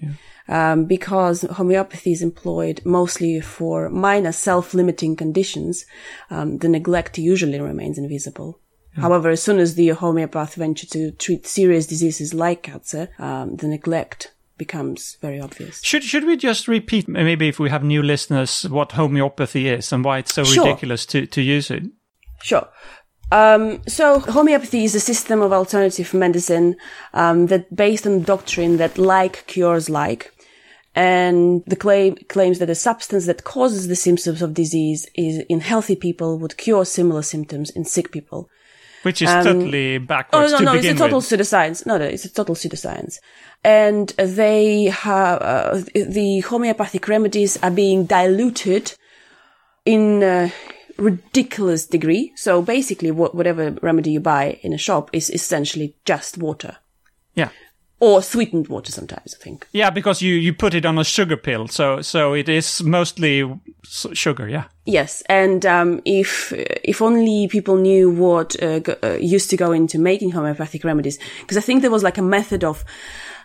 Um, 0.47 0.85
because 0.85 1.41
homeopathy 1.43 2.13
is 2.13 2.21
employed 2.23 2.83
mostly 2.85 3.41
for 3.41 3.89
minor 3.89 4.31
self-limiting 4.31 5.17
conditions, 5.17 5.87
um, 6.31 6.59
the 6.59 6.69
neglect 6.69 7.17
usually 7.17 7.59
remains 7.61 7.97
invisible. 7.99 8.61
However, 8.97 9.31
as 9.31 9.43
soon 9.43 9.59
as 9.59 9.75
the 9.75 9.89
homeopath 9.89 10.55
venture 10.55 10.87
to 10.89 11.11
treat 11.13 11.47
serious 11.49 11.87
diseases 11.87 12.33
like 12.33 12.63
cancer, 12.63 13.09
um, 13.19 13.57
the 13.57 13.67
neglect 13.67 14.33
becomes 14.59 15.17
very 15.21 15.41
obvious. 15.41 15.83
Should 15.83 16.05
should 16.05 16.25
we 16.25 16.37
just 16.37 16.69
repeat, 16.69 17.09
maybe 17.09 17.49
if 17.49 17.59
we 17.59 17.71
have 17.71 17.85
new 17.85 18.03
listeners, 18.03 18.63
what 18.69 18.93
homeopathy 18.93 19.69
is 19.69 19.93
and 19.93 20.05
why 20.05 20.19
it's 20.19 20.35
so 20.35 20.45
Sure. 20.45 20.65
ridiculous 20.65 21.07
to, 21.07 21.27
to 21.27 21.41
use 21.41 21.71
it? 21.71 21.85
Sure. 22.43 22.69
Um, 23.33 23.81
so 23.89 24.21
homeopathy 24.21 24.85
is 24.85 24.95
a 24.95 25.01
system 25.01 25.41
of 25.43 25.53
alternative 25.53 26.15
medicine 26.15 26.77
um, 27.15 27.47
that 27.47 27.75
based 27.75 28.07
on 28.07 28.19
the 28.19 28.25
doctrine 28.25 28.77
that 28.77 28.99
like 28.99 29.47
cures 29.47 29.89
like, 29.89 30.31
And 30.95 31.65
the 31.67 31.77
claim 31.77 32.17
claims 32.29 32.59
that 32.61 32.71
a 32.71 32.75
substance 32.75 33.27
that 33.27 33.43
causes 33.43 33.89
the 33.89 33.97
symptoms 33.97 34.43
of 34.43 34.55
disease 34.55 35.09
is 35.15 35.39
in 35.49 35.61
healthy 35.61 35.97
people 35.97 36.39
would 36.39 36.57
cure 36.57 36.85
similar 36.85 37.23
symptoms 37.23 37.71
in 37.71 37.85
sick 37.85 38.13
people. 38.13 38.49
Which 39.05 39.23
is 39.23 39.29
totally 39.31 39.97
Oh 39.97 39.99
backwards 39.99 40.53
no, 40.53 40.59
to 40.59 40.65
no, 40.65 40.73
no, 40.73 40.79
it's 40.79 40.89
a 40.89 40.95
total 40.95 41.19
with. 41.19 41.29
pseudoscience. 41.29 41.87
No, 41.87 41.99
no, 41.99 42.05
it's 42.05 42.25
a 42.25 42.33
total 42.33 42.55
pseudoscience. 42.55 43.19
And 43.63 44.09
they 44.19 44.85
have 44.87 45.41
uh, 45.41 45.83
the 45.95 46.41
homeopathic 46.41 47.07
remedies 47.09 47.57
are 47.63 47.71
being 47.71 48.05
diluted 48.07 48.93
in 49.85 50.23
a 50.23 50.53
ridiculous 50.97 51.87
degree. 51.87 52.33
So 52.37 52.63
basically, 52.63 53.11
what, 53.11 53.35
whatever 53.35 53.73
remedy 53.83 54.13
you 54.13 54.21
buy 54.21 54.59
in 54.63 54.73
a 54.73 54.79
shop 54.79 55.11
is 55.13 55.31
essentially 55.31 55.97
just 56.05 56.39
water 56.39 56.79
Yeah. 57.35 57.51
Or 58.01 58.23
sweetened 58.23 58.69
water. 58.69 58.93
Sometimes 58.93 59.35
I 59.35 59.43
think. 59.43 59.67
Yeah, 59.73 59.91
because 59.91 60.23
you, 60.23 60.35
you 60.35 60.53
put 60.53 60.75
it 60.75 60.85
on 60.85 60.99
a 60.99 61.05
sugar 61.05 61.37
pill, 61.37 61.69
so 61.69 62.03
so 62.03 62.35
it 62.35 62.49
is 62.49 62.83
mostly 62.83 63.61
sugar. 64.13 64.49
Yeah, 64.49 64.65
Yes, 64.87 65.23
and 65.31 65.65
um, 65.65 66.03
if 66.05 66.53
if 66.53 67.01
only 67.01 67.49
people 67.49 67.77
knew 67.77 68.11
what 68.11 68.63
uh, 68.63 68.81
go, 68.81 68.97
uh, 69.03 69.17
used 69.19 69.49
to 69.51 69.57
go 69.57 69.73
into 69.73 69.99
making 69.99 70.33
homeopathic 70.33 70.85
remedies, 70.85 71.19
because 71.41 71.57
I 71.57 71.63
think 71.63 71.81
there 71.81 71.91
was 71.91 72.03
like 72.03 72.19
a 72.19 72.23
method 72.23 72.65
of 72.65 72.85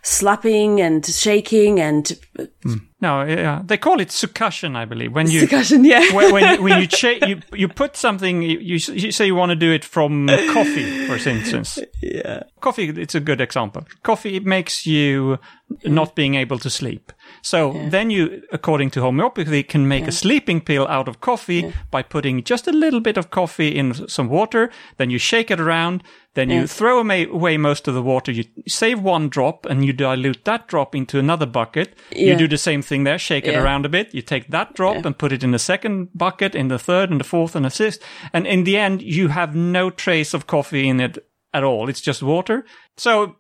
slapping 0.03 0.81
and 0.81 1.05
shaking 1.05 1.79
and 1.79 2.17
hmm. 2.63 2.75
no, 3.01 3.23
yeah, 3.23 3.61
they 3.65 3.77
call 3.77 3.99
it 3.99 4.09
succussion, 4.09 4.75
I 4.75 4.85
believe. 4.85 5.13
When 5.13 5.29
you 5.29 5.41
discussion. 5.41 5.85
Yeah, 5.85 6.13
when, 6.13 6.31
when 6.33 6.55
you, 6.55 6.63
when 6.63 6.81
you, 6.81 6.87
cha- 6.87 7.25
you 7.25 7.41
you 7.53 7.67
put 7.67 7.95
something, 7.95 8.41
you, 8.41 8.59
you 8.59 8.75
you 8.93 9.11
say 9.11 9.25
you 9.25 9.35
want 9.35 9.51
to 9.51 9.55
do 9.55 9.71
it 9.71 9.85
from 9.85 10.27
coffee, 10.27 11.07
for 11.07 11.29
instance. 11.29 11.79
yeah, 12.01 12.43
Coffee, 12.59 12.89
it's 12.89 13.15
a 13.15 13.19
good 13.19 13.41
example. 13.41 13.85
Coffee 14.03 14.35
it 14.35 14.45
makes 14.45 14.85
you 14.85 15.39
not 15.85 16.15
being 16.15 16.35
able 16.35 16.59
to 16.59 16.69
sleep. 16.69 17.13
So 17.41 17.73
then 17.89 18.09
you, 18.09 18.41
according 18.51 18.91
to 18.91 19.01
homeopathy, 19.01 19.63
can 19.63 19.87
make 19.87 20.07
a 20.07 20.11
sleeping 20.11 20.61
pill 20.61 20.87
out 20.87 21.07
of 21.07 21.21
coffee 21.21 21.73
by 21.91 22.01
putting 22.01 22.43
just 22.43 22.67
a 22.67 22.71
little 22.71 22.99
bit 22.99 23.17
of 23.17 23.29
coffee 23.29 23.69
in 23.69 24.07
some 24.07 24.29
water. 24.29 24.71
Then 24.97 25.09
you 25.09 25.19
shake 25.19 25.51
it 25.51 25.59
around. 25.59 26.03
Then 26.39 26.49
you 26.49 26.67
throw 26.67 26.99
away, 26.99 27.57
most 27.57 27.89
of 27.89 27.93
the 27.93 28.01
water. 28.01 28.31
You 28.31 28.45
save 28.65 29.01
one 29.01 29.27
drop 29.27 29.65
and 29.65 29.83
you 29.83 29.91
dilute 29.91 30.45
that 30.45 30.67
drop 30.67 30.95
into 30.95 31.19
another 31.19 31.45
bucket. 31.45 31.97
You 32.15 32.37
do 32.37 32.47
the 32.47 32.57
same 32.57 32.81
thing 32.81 33.03
there. 33.03 33.19
Shake 33.19 33.45
it 33.45 33.55
around 33.55 33.85
a 33.85 33.89
bit. 33.89 34.13
You 34.15 34.21
take 34.21 34.47
that 34.47 34.73
drop 34.73 35.03
and 35.05 35.17
put 35.17 35.33
it 35.33 35.43
in 35.43 35.51
the 35.51 35.59
second 35.59 36.09
bucket, 36.15 36.55
in 36.55 36.69
the 36.69 36.79
third, 36.79 37.09
and 37.11 37.19
the 37.19 37.25
fourth, 37.25 37.57
and 37.57 37.65
the 37.65 37.69
sixth. 37.69 38.01
And 38.31 38.47
in 38.47 38.63
the 38.63 38.77
end, 38.77 39.01
you 39.01 39.27
have 39.27 39.53
no 39.53 39.89
trace 39.89 40.33
of 40.33 40.47
coffee 40.47 40.87
in 40.87 41.01
it 41.01 41.17
at 41.53 41.65
all. 41.65 41.89
It's 41.89 42.01
just 42.01 42.23
water. 42.23 42.65
So 42.95 43.35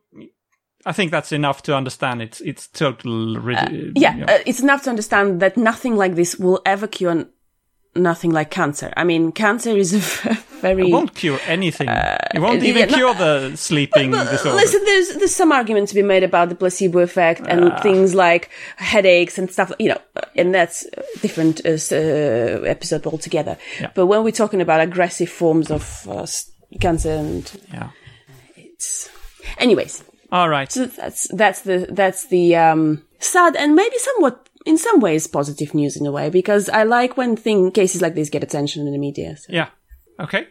I 0.85 0.91
think 0.91 1.11
that's 1.11 1.31
enough 1.31 1.61
to 1.63 1.75
understand 1.75 2.21
it's 2.21 2.41
it's 2.41 2.67
total 2.67 3.37
rid- 3.37 3.93
yeah. 3.95 4.25
Uh, 4.27 4.39
it's 4.45 4.59
enough 4.59 4.83
to 4.83 4.89
understand 4.89 5.39
that 5.39 5.55
nothing 5.55 5.95
like 5.95 6.15
this 6.15 6.37
will 6.37 6.61
ever 6.65 6.87
cure 6.87 7.27
nothing 7.95 8.31
like 8.31 8.49
cancer. 8.51 8.91
I 8.97 9.03
mean, 9.03 9.31
cancer 9.31 9.71
is 9.71 9.93
a 9.93 10.35
very 10.61 10.89
it 10.89 10.91
won't 10.91 11.15
cure 11.15 11.39
anything. 11.45 11.87
it 11.89 12.39
won't 12.39 12.61
uh, 12.61 12.63
yeah, 12.63 12.69
even 12.69 12.89
no, 12.89 12.95
cure 12.95 13.13
the 13.13 13.55
sleeping 13.55 14.11
disorder. 14.11 14.55
Listen, 14.55 14.81
there's 14.85 15.15
there's 15.15 15.35
some 15.35 15.51
argument 15.51 15.89
to 15.89 15.95
be 15.95 16.01
made 16.01 16.23
about 16.23 16.49
the 16.49 16.55
placebo 16.55 16.99
effect 16.99 17.41
and 17.47 17.73
things 17.81 18.13
like 18.13 18.49
headaches 18.77 19.37
and 19.37 19.51
stuff, 19.51 19.71
you 19.79 19.89
know, 19.89 19.97
and 20.35 20.53
that's 20.53 20.85
different 21.21 21.65
uh, 21.65 21.77
uh, 21.91 22.61
episode 22.65 23.05
altogether. 23.05 23.57
Yeah. 23.79 23.91
But 23.93 24.07
when 24.07 24.23
we're 24.23 24.31
talking 24.31 24.61
about 24.61 24.81
aggressive 24.81 25.29
forms 25.29 25.71
of 25.71 26.07
uh, 26.09 26.25
cancer, 26.79 27.11
and 27.11 27.61
yeah. 27.73 27.89
it's, 28.55 29.09
anyways, 29.57 30.03
All 30.31 30.49
right. 30.49 30.71
so 30.71 30.85
that's 30.85 31.27
that's 31.33 31.61
the 31.61 31.87
that's 31.89 32.27
the 32.27 32.55
um, 32.55 33.03
sad 33.19 33.55
and 33.55 33.75
maybe 33.75 33.97
somewhat. 33.97 34.45
In 34.65 34.77
some 34.77 34.99
ways, 34.99 35.25
positive 35.25 35.73
news 35.73 35.95
in 35.95 36.05
a 36.05 36.11
way, 36.11 36.29
because 36.29 36.67
I 36.67 36.83
like 36.83 37.15
when 37.15 37.37
thing 37.37 37.71
cases 37.71 38.01
like 38.01 38.13
this 38.13 38.29
get 38.29 38.43
attention 38.43 38.85
in 38.85 38.91
the 38.91 38.99
media. 38.99 39.37
So. 39.37 39.53
Yeah. 39.53 39.69
Okay. 40.19 40.47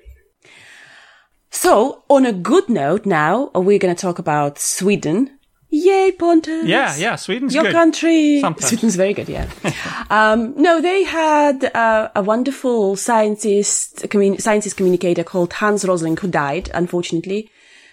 So, 1.50 2.04
on 2.08 2.26
a 2.26 2.32
good 2.32 2.68
note, 2.68 3.06
now 3.06 3.50
we're 3.54 3.78
going 3.78 3.94
to 3.94 4.00
talk 4.00 4.18
about 4.18 4.58
Sweden. 4.58 5.38
Yay, 5.70 6.12
Pontus! 6.12 6.66
Yeah, 6.66 6.96
yeah. 6.96 7.16
Sweden's 7.16 7.54
Your 7.54 7.64
good. 7.64 7.72
country. 7.72 8.40
Sometimes. 8.40 8.68
Sweden's 8.68 8.96
very 8.96 9.12
good, 9.12 9.28
yeah. 9.28 9.48
um, 10.08 10.54
no, 10.56 10.80
they 10.80 11.04
had 11.04 11.64
uh, 11.74 12.10
a 12.14 12.22
wonderful 12.22 12.96
scientist, 12.96 14.08
commun- 14.08 14.38
scientist 14.38 14.76
communicator 14.76 15.22
called 15.24 15.52
Hans 15.52 15.84
Rosling 15.84 16.16
who 16.16 16.28
died, 16.28 16.70
unfortunately. 16.72 17.50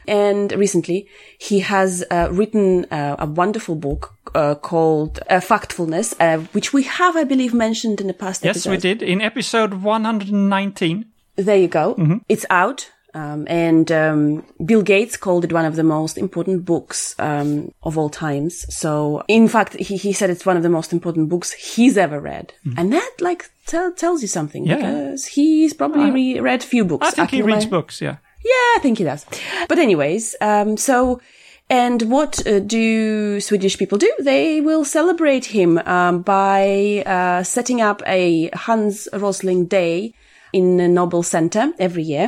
And 0.08 0.52
recently, 0.54 1.10
he 1.38 1.62
has 1.62 2.04
uh, 2.12 2.30
written 2.32 2.86
uh, 2.92 3.16
a 3.20 3.26
wonderful 3.26 3.76
book 3.76 4.14
uh, 4.36 4.56
called 4.56 5.20
uh, 5.30 5.40
Factfulness, 5.40 6.14
uh, 6.20 6.46
which 6.52 6.72
we 6.72 6.84
have, 6.84 7.18
I 7.18 7.24
believe, 7.24 7.54
mentioned 7.54 8.00
in 8.00 8.08
the 8.08 8.14
past 8.14 8.46
episode. 8.46 8.48
Yes, 8.48 8.68
episode. 8.68 8.70
we 8.72 8.78
did 8.78 9.02
in 9.02 9.22
episode 9.22 9.74
119. 9.74 11.06
There 11.36 11.58
you 11.58 11.68
go. 11.68 12.20
It's 12.30 12.46
out. 12.50 12.92
Um, 13.14 13.48
and 13.50 13.90
um, 13.94 14.46
Bill 14.66 14.82
Gates 14.82 15.16
called 15.16 15.46
it 15.46 15.54
one 15.54 15.64
of 15.64 15.78
the 15.78 15.84
most 15.84 16.18
important 16.18 16.66
books 16.66 17.16
um, 17.18 17.72
of 17.82 17.98
all 17.98 18.10
times. 18.10 18.66
So, 18.76 19.24
in 19.30 19.48
fact, 19.48 19.74
he, 19.76 19.96
he 19.96 20.12
said 20.12 20.30
it's 20.30 20.46
one 20.46 20.58
of 20.58 20.64
the 20.64 20.70
most 20.70 20.92
important 20.92 21.30
books 21.30 21.54
he's 21.54 21.98
ever 21.98 22.20
read, 22.20 22.52
and 22.76 22.92
that 22.92 23.10
like 23.22 23.50
tell, 23.68 23.94
tells 23.94 24.22
you 24.22 24.28
something 24.28 24.66
Yeah. 24.66 24.76
because 24.76 25.28
he's 25.28 25.72
probably 25.74 26.12
re- 26.12 26.42
read 26.42 26.62
few 26.62 26.84
books. 26.84 27.08
I 27.08 27.12
think 27.12 27.30
he 27.30 27.42
reads 27.42 27.64
ima- 27.64 27.72
books. 27.72 28.02
Yeah. 28.02 28.18
yeah, 28.44 28.76
I 28.76 28.80
think 28.82 28.98
he 28.98 29.06
does. 29.06 29.26
But 29.70 29.80
anyways, 29.80 30.36
um, 30.42 30.76
so, 30.76 31.22
and 31.70 32.02
what 32.12 32.46
uh, 32.46 32.60
do 32.60 33.40
Swedish 33.40 33.78
people 33.78 33.98
do? 33.98 34.12
They 34.20 34.60
will 34.60 34.84
celebrate 34.84 35.46
him 35.46 35.78
um, 35.86 36.22
by 36.22 37.02
uh, 37.06 37.44
setting 37.44 37.80
up 37.80 38.02
a 38.06 38.50
Hans 38.54 39.08
Rosling 39.14 39.68
Day 39.68 40.14
in 40.60 40.78
the 40.78 40.88
Nobel 40.88 41.24
Center 41.24 41.64
every 41.80 42.04
year. 42.04 42.28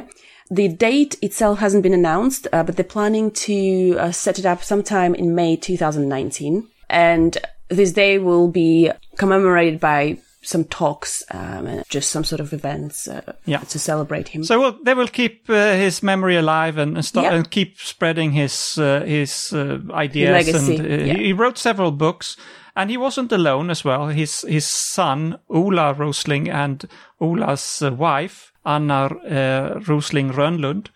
The 0.59 0.67
date 0.69 1.13
itself 1.21 1.59
hasn't 1.59 1.83
been 1.83 1.93
announced, 2.01 2.47
uh, 2.53 2.63
but 2.65 2.75
they're 2.75 2.95
planning 2.97 3.31
to 3.47 3.97
uh, 3.99 4.11
set 4.11 4.39
it 4.39 4.45
up 4.45 4.63
sometime 4.63 5.13
in 5.15 5.35
May 5.35 5.55
2019. 5.57 6.67
And 6.89 7.37
this 7.69 7.91
day 7.91 8.17
will 8.19 8.47
be 8.47 8.91
commemorated 9.17 9.79
by 9.79 10.17
some 10.41 10.63
talks 10.63 11.23
um, 11.31 11.67
and 11.67 11.83
just 11.89 12.09
some 12.11 12.23
sort 12.23 12.39
of 12.39 12.53
events 12.53 13.07
uh, 13.07 13.33
Yeah. 13.45 13.59
to 13.69 13.77
celebrate 13.79 14.29
him. 14.29 14.43
So 14.43 14.59
we'll, 14.59 14.77
they 14.85 14.93
will 14.93 15.09
keep 15.09 15.49
uh, 15.49 15.73
his 15.75 16.01
memory 16.01 16.37
alive 16.37 16.77
and 16.81 16.95
and, 16.95 17.05
start, 17.05 17.25
Yeah. 17.25 17.35
and 17.37 17.49
keep 17.51 17.77
spreading 17.79 18.31
his 18.31 18.77
uh, 18.77 19.03
his 19.05 19.51
uh, 19.53 19.79
ideas. 19.91 20.31
legacy, 20.31 20.75
And 20.77 20.85
uh, 21.01 21.05
yeah. 21.05 21.17
he 21.27 21.33
wrote 21.33 21.57
several 21.57 21.91
books, 21.91 22.37
and 22.77 22.89
he 22.89 22.97
wasn't 22.97 23.31
alone 23.31 23.69
as 23.69 23.83
well. 23.83 24.07
His 24.07 24.41
his 24.41 24.65
son 24.65 25.39
Ola 25.49 25.93
Rosling 25.93 26.49
and 26.49 26.85
Ola's 27.19 27.81
uh, 27.81 27.91
wife 27.91 28.53
Anna 28.65 29.05
uh, 29.05 29.79
Rosling 29.87 30.31
Rönlund, 30.31 30.87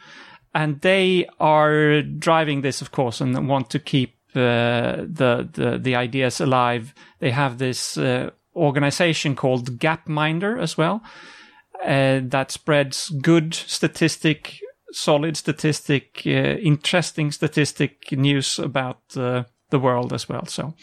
and 0.54 0.82
they 0.82 1.28
are 1.40 2.02
driving 2.02 2.62
this, 2.62 2.82
of 2.82 2.92
course, 2.92 3.20
and 3.20 3.48
want 3.48 3.70
to 3.72 3.80
keep 3.80 4.16
uh, 4.36 4.98
the 4.98 5.50
the 5.54 5.80
the 5.82 5.96
ideas 5.96 6.40
alive. 6.40 6.94
They 7.20 7.32
have 7.32 7.58
this. 7.58 7.98
Uh, 7.98 8.30
organization 8.56 9.36
called 9.36 9.80
Gapminder 9.80 10.62
as 10.62 10.78
well, 10.78 11.02
uh, 11.84 12.20
that 12.24 12.52
spreads 12.52 13.10
good 13.22 13.54
statistic, 13.54 14.60
solid 14.92 15.38
statistic, 15.38 16.22
uh, 16.26 16.30
interesting 16.30 17.32
statistic 17.32 18.12
news 18.12 18.60
about 18.60 19.02
uh, 19.16 19.44
the 19.70 19.80
world 19.80 20.14
as 20.14 20.28
well. 20.28 20.46
So, 20.46 20.74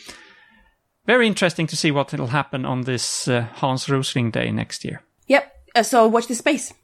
very 1.09 1.27
interesting 1.27 1.67
to 1.67 1.77
see 1.77 1.91
what 1.91 2.13
will 2.13 2.29
happen 2.29 2.67
on 2.67 2.83
this 2.83 3.27
uh, 3.29 3.47
Hans 3.55 3.89
Rosling 3.89 4.31
Day 4.31 4.53
next 4.53 4.85
year. 4.85 5.03
Yep. 5.27 5.45
Uh, 5.75 5.83
so 5.83 6.07
watch 6.07 6.27
the 6.27 6.35
space. 6.35 6.75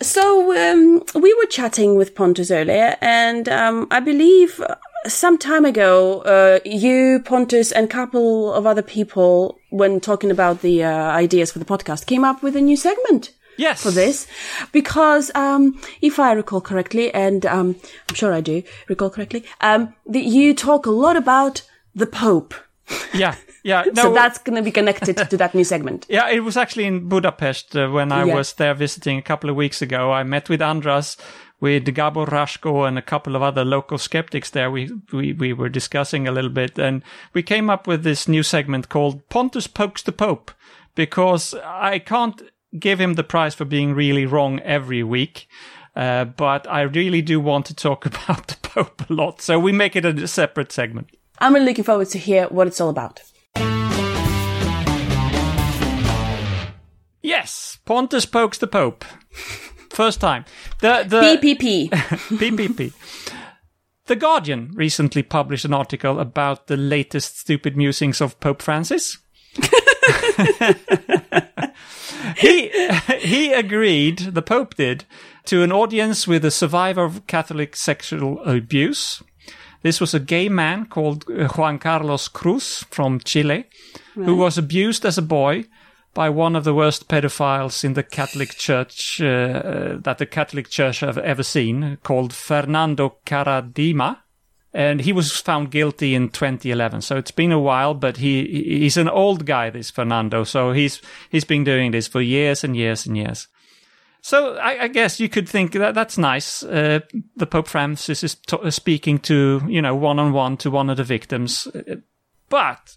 So 0.00 0.24
um, 0.56 1.04
we 1.14 1.34
were 1.34 1.46
chatting 1.46 1.96
with 1.96 2.14
Pontus 2.14 2.50
earlier, 2.50 2.96
and 3.02 3.48
um, 3.48 3.86
I 3.90 4.00
believe 4.00 4.60
some 5.06 5.36
time 5.36 5.66
ago, 5.66 6.22
uh, 6.22 6.60
you, 6.64 7.20
Pontus, 7.24 7.70
and 7.70 7.84
a 7.84 7.88
couple 7.88 8.52
of 8.54 8.66
other 8.66 8.82
people, 8.82 9.58
when 9.70 10.00
talking 10.00 10.30
about 10.30 10.62
the 10.62 10.82
uh, 10.82 11.10
ideas 11.12 11.52
for 11.52 11.58
the 11.58 11.66
podcast, 11.66 12.06
came 12.06 12.24
up 12.24 12.42
with 12.42 12.56
a 12.56 12.60
new 12.60 12.76
segment 12.76 13.30
Yes, 13.58 13.82
for 13.82 13.90
this 13.90 14.26
because 14.72 15.30
um, 15.34 15.78
if 16.00 16.18
I 16.18 16.32
recall 16.32 16.62
correctly, 16.62 17.12
and 17.12 17.44
um, 17.44 17.76
I'm 18.08 18.14
sure 18.14 18.32
I 18.32 18.40
do 18.40 18.62
recall 18.88 19.10
correctly, 19.10 19.44
um, 19.60 19.94
the, 20.06 20.20
you 20.20 20.54
talk 20.54 20.86
a 20.86 20.90
lot 20.90 21.16
about 21.16 21.62
the 21.94 22.06
Pope. 22.06 22.54
Yeah, 23.14 23.34
yeah. 23.62 23.84
No, 23.94 24.02
so 24.02 24.14
that's 24.14 24.38
going 24.38 24.56
to 24.56 24.62
be 24.62 24.70
connected 24.72 25.16
to 25.16 25.36
that 25.36 25.54
new 25.54 25.64
segment. 25.64 26.06
Yeah, 26.10 26.28
it 26.30 26.40
was 26.40 26.56
actually 26.56 26.84
in 26.86 27.08
Budapest 27.08 27.76
uh, 27.76 27.88
when 27.88 28.12
I 28.12 28.24
Yeah. 28.24 28.34
was 28.34 28.52
there 28.54 28.74
visiting 28.74 29.18
a 29.18 29.22
couple 29.22 29.50
of 29.50 29.56
weeks 29.56 29.82
ago. 29.82 30.12
I 30.12 30.22
met 30.24 30.48
with 30.48 30.60
Andras, 30.62 31.16
with 31.60 31.84
Gabor 31.94 32.26
Hraskó, 32.26 32.86
and 32.88 32.98
a 32.98 33.02
couple 33.02 33.36
of 33.36 33.42
other 33.42 33.64
local 33.64 33.98
skeptics 33.98 34.50
there. 34.50 34.70
We, 34.70 34.90
we 35.12 35.32
we 35.32 35.52
were 35.52 35.68
discussing 35.68 36.26
a 36.26 36.32
little 36.32 36.50
bit, 36.50 36.78
and 36.78 37.02
we 37.34 37.42
came 37.42 37.70
up 37.70 37.86
with 37.86 38.02
this 38.02 38.26
new 38.26 38.42
segment 38.42 38.88
called 38.88 39.28
Pontus 39.28 39.68
pokes 39.68 40.02
the 40.02 40.12
Pope, 40.12 40.50
because 40.96 41.54
I 41.64 41.98
can't 42.00 42.42
give 42.78 43.00
him 43.00 43.14
the 43.14 43.24
prize 43.24 43.54
for 43.54 43.64
being 43.66 43.94
really 43.94 44.26
wrong 44.26 44.58
every 44.60 45.02
week. 45.04 45.46
Uh, 45.94 46.24
but 46.24 46.66
I 46.66 46.82
really 46.82 47.22
do 47.22 47.38
want 47.38 47.66
to 47.66 47.74
talk 47.74 48.06
about 48.12 48.46
the 48.48 48.56
Pope 48.62 49.08
a 49.08 49.12
lot, 49.12 49.40
so 49.40 49.58
we 49.60 49.72
make 49.72 49.94
it 49.94 50.04
a 50.04 50.26
separate 50.26 50.72
segment. 50.72 51.10
I'm 51.42 51.54
really 51.54 51.66
looking 51.66 51.82
forward 51.82 52.08
to 52.10 52.18
hear 52.18 52.46
what 52.46 52.68
it's 52.68 52.80
all 52.80 52.88
about. 52.88 53.20
Yes, 57.20 57.78
Pontus 57.84 58.26
pokes 58.26 58.58
the 58.58 58.68
Pope. 58.68 59.04
First 59.90 60.20
time. 60.20 60.44
The 60.80 61.04
the 61.06 61.20
PPP. 61.20 61.90
PPP. 61.90 62.92
The 64.06 64.16
Guardian 64.16 64.72
recently 64.74 65.22
published 65.22 65.64
an 65.64 65.72
article 65.72 66.18
about 66.18 66.66
the 66.66 66.76
latest 66.76 67.38
stupid 67.38 67.76
musings 67.76 68.20
of 68.20 68.38
Pope 68.40 68.60
Francis. 68.60 69.16
he 72.36 72.68
he 73.20 73.52
agreed, 73.52 74.18
the 74.18 74.42
Pope 74.42 74.74
did, 74.74 75.04
to 75.46 75.62
an 75.62 75.70
audience 75.70 76.26
with 76.26 76.44
a 76.44 76.50
survivor 76.50 77.04
of 77.04 77.28
Catholic 77.28 77.76
sexual 77.76 78.42
abuse 78.44 79.22
this 79.82 80.00
was 80.00 80.14
a 80.14 80.20
gay 80.20 80.48
man 80.48 80.86
called 80.86 81.24
uh, 81.30 81.48
Juan 81.48 81.78
Carlos 81.78 82.28
Cruz 82.28 82.84
from 82.90 83.20
Chile, 83.20 83.64
who 84.14 84.36
was 84.36 84.58
abused 84.58 85.04
as 85.04 85.18
a 85.18 85.22
boy 85.22 85.64
by 86.14 86.28
one 86.28 86.54
of 86.54 86.64
the 86.64 86.74
worst 86.74 87.08
pedophiles 87.08 87.84
in 87.84 87.94
the 87.94 88.02
Catholic 88.02 88.50
Church 88.50 89.20
uh, 89.20 89.26
uh, 89.26 89.96
that 89.98 90.18
the 90.18 90.26
Catholic 90.26 90.68
Church 90.68 91.00
have 91.00 91.18
ever 91.18 91.42
seen, 91.42 91.98
called 92.02 92.32
Fernando 92.32 93.16
Karadima. 93.24 94.18
And 94.74 95.02
he 95.02 95.12
was 95.12 95.36
found 95.36 95.70
guilty 95.70 96.14
in 96.14 96.30
2011. 96.30 97.02
So 97.02 97.18
it's 97.18 97.30
been 97.30 97.52
a 97.52 97.60
while, 97.60 97.92
but 97.92 98.16
he 98.16 98.46
he's 98.80 98.96
an 98.96 99.08
old 99.08 99.44
guy, 99.44 99.68
this 99.68 99.90
Fernando. 99.90 100.44
So 100.44 100.72
he's 100.72 101.02
he's 101.28 101.44
been 101.44 101.62
doing 101.62 101.90
this 101.90 102.08
for 102.08 102.22
years 102.22 102.64
and 102.64 102.74
years 102.74 103.06
and 103.06 103.14
years. 103.14 103.48
So 104.24 104.54
I, 104.54 104.84
I 104.84 104.88
guess 104.88 105.18
you 105.18 105.28
could 105.28 105.48
think 105.48 105.72
that 105.72 105.94
that's 105.94 106.16
nice. 106.16 106.62
Uh, 106.62 107.00
the 107.36 107.46
Pope 107.46 107.66
Francis 107.66 108.22
is 108.22 108.36
t- 108.36 108.70
speaking 108.70 109.18
to 109.20 109.60
you 109.68 109.82
know 109.82 109.96
one 109.96 110.18
on 110.20 110.32
one 110.32 110.56
to 110.58 110.70
one 110.70 110.88
of 110.90 110.96
the 110.96 111.04
victims, 111.04 111.66
Uh, 111.74 111.96
but 112.48 112.96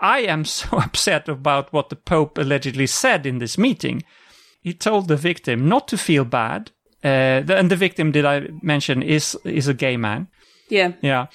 I 0.00 0.20
am 0.20 0.44
so 0.58 0.78
upset 0.78 1.28
about 1.28 1.72
what 1.72 1.88
the 1.88 1.96
Pope 1.96 2.38
allegedly 2.38 2.86
said 2.86 3.26
in 3.26 3.38
this 3.38 3.58
meeting. 3.58 4.02
He 4.62 4.72
told 4.72 5.08
the 5.08 5.16
victim 5.16 5.68
not 5.68 5.88
to 5.88 5.98
feel 5.98 6.24
bad. 6.24 6.70
Uh, 7.04 7.40
the, 7.40 7.56
and 7.58 7.68
the 7.68 7.76
victim, 7.76 8.12
did 8.12 8.24
I 8.24 8.48
mention, 8.62 9.02
is 9.02 9.36
is 9.44 9.68
a 9.68 9.74
gay 9.74 9.96
man. 9.96 10.28
yeah. 10.70 10.92
Yeah. 11.02 11.26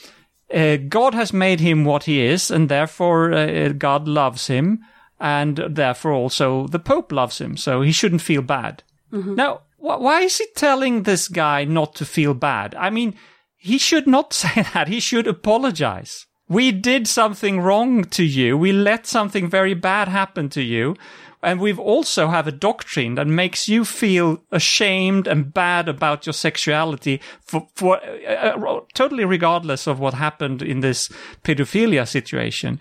Uh, 0.54 0.78
God 0.88 1.14
has 1.14 1.34
made 1.34 1.60
him 1.60 1.84
what 1.84 2.06
he 2.06 2.22
is, 2.22 2.50
and 2.52 2.70
therefore 2.70 3.34
uh, 3.34 3.74
God 3.78 4.08
loves 4.08 4.48
him, 4.48 4.80
and 5.20 5.58
therefore 5.58 6.14
also 6.14 6.68
the 6.68 6.80
Pope 6.80 7.12
loves 7.12 7.42
him, 7.42 7.58
so 7.58 7.82
he 7.82 7.92
shouldn't 7.92 8.22
feel 8.22 8.42
bad. 8.42 8.84
Now, 9.12 9.62
wh- 9.78 10.02
why 10.02 10.22
is 10.22 10.38
he 10.38 10.48
telling 10.56 11.04
this 11.04 11.28
guy 11.28 11.64
not 11.66 11.96
to 11.96 12.06
feel 12.06 12.34
bad? 12.34 12.76
I 12.76 12.90
mean, 12.90 13.16
he 13.56 13.78
should 13.78 14.08
not 14.08 14.34
say 14.44 14.66
that. 14.74 14.88
He 14.88 15.00
should 15.00 15.28
apologize. 15.28 16.26
We 16.50 16.72
did 16.72 17.08
something 17.08 17.60
wrong 17.60 18.06
to 18.06 18.24
you. 18.24 18.58
We 18.58 18.72
let 18.72 19.06
something 19.06 19.50
very 19.50 19.74
bad 19.74 20.08
happen 20.08 20.50
to 20.50 20.62
you. 20.62 20.96
And 21.44 21.60
we've 21.60 21.80
also 21.80 22.28
have 22.30 22.48
a 22.48 22.52
doctrine 22.52 23.16
that 23.16 23.28
makes 23.28 23.70
you 23.70 23.86
feel 23.86 24.44
ashamed 24.52 25.28
and 25.28 25.54
bad 25.54 25.88
about 25.88 26.26
your 26.26 26.34
sexuality 26.34 27.22
for, 27.42 27.68
for 27.76 28.02
uh, 28.28 28.32
uh, 28.34 28.80
totally 28.94 29.24
regardless 29.24 29.88
of 29.88 30.00
what 30.00 30.16
happened 30.16 30.62
in 30.62 30.80
this 30.80 31.10
pedophilia 31.44 32.08
situation. 32.08 32.80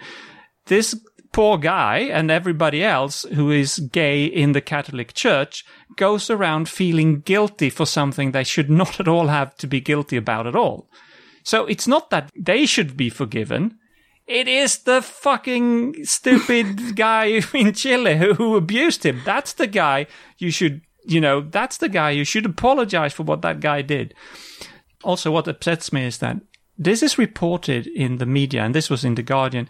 This 0.66 0.98
poor 1.36 1.58
guy 1.58 1.98
and 1.98 2.30
everybody 2.30 2.82
else 2.82 3.26
who 3.34 3.50
is 3.50 3.78
gay 3.92 4.24
in 4.24 4.52
the 4.52 4.60
Catholic 4.62 5.12
Church 5.12 5.66
goes 5.96 6.30
around 6.30 6.66
feeling 6.66 7.20
guilty 7.20 7.68
for 7.68 7.84
something 7.84 8.32
they 8.32 8.42
should 8.42 8.70
not 8.70 8.98
at 8.98 9.06
all 9.06 9.26
have 9.26 9.54
to 9.56 9.66
be 9.66 9.78
guilty 9.78 10.16
about 10.16 10.46
at 10.46 10.56
all. 10.56 10.88
So 11.42 11.66
it's 11.66 11.86
not 11.86 12.08
that 12.08 12.30
they 12.34 12.64
should 12.64 12.96
be 12.96 13.10
forgiven. 13.10 13.76
It 14.26 14.48
is 14.48 14.78
the 14.78 15.02
fucking 15.02 16.06
stupid 16.06 16.96
guy 16.96 17.42
in 17.52 17.74
Chile 17.74 18.16
who, 18.16 18.32
who 18.32 18.56
abused 18.56 19.04
him. 19.04 19.20
That's 19.26 19.52
the 19.52 19.66
guy 19.66 20.06
you 20.38 20.50
should, 20.50 20.80
you 21.04 21.20
know, 21.20 21.42
that's 21.42 21.76
the 21.76 21.90
guy 21.90 22.12
you 22.12 22.24
should 22.24 22.46
apologize 22.46 23.12
for 23.12 23.24
what 23.24 23.42
that 23.42 23.60
guy 23.60 23.82
did. 23.82 24.14
Also, 25.04 25.30
what 25.30 25.48
upsets 25.48 25.92
me 25.92 26.06
is 26.06 26.16
that 26.18 26.38
this 26.78 27.02
is 27.02 27.18
reported 27.18 27.86
in 27.86 28.16
the 28.16 28.26
media, 28.26 28.62
and 28.62 28.74
this 28.74 28.90
was 28.90 29.04
in 29.04 29.14
The 29.14 29.22
Guardian, 29.22 29.68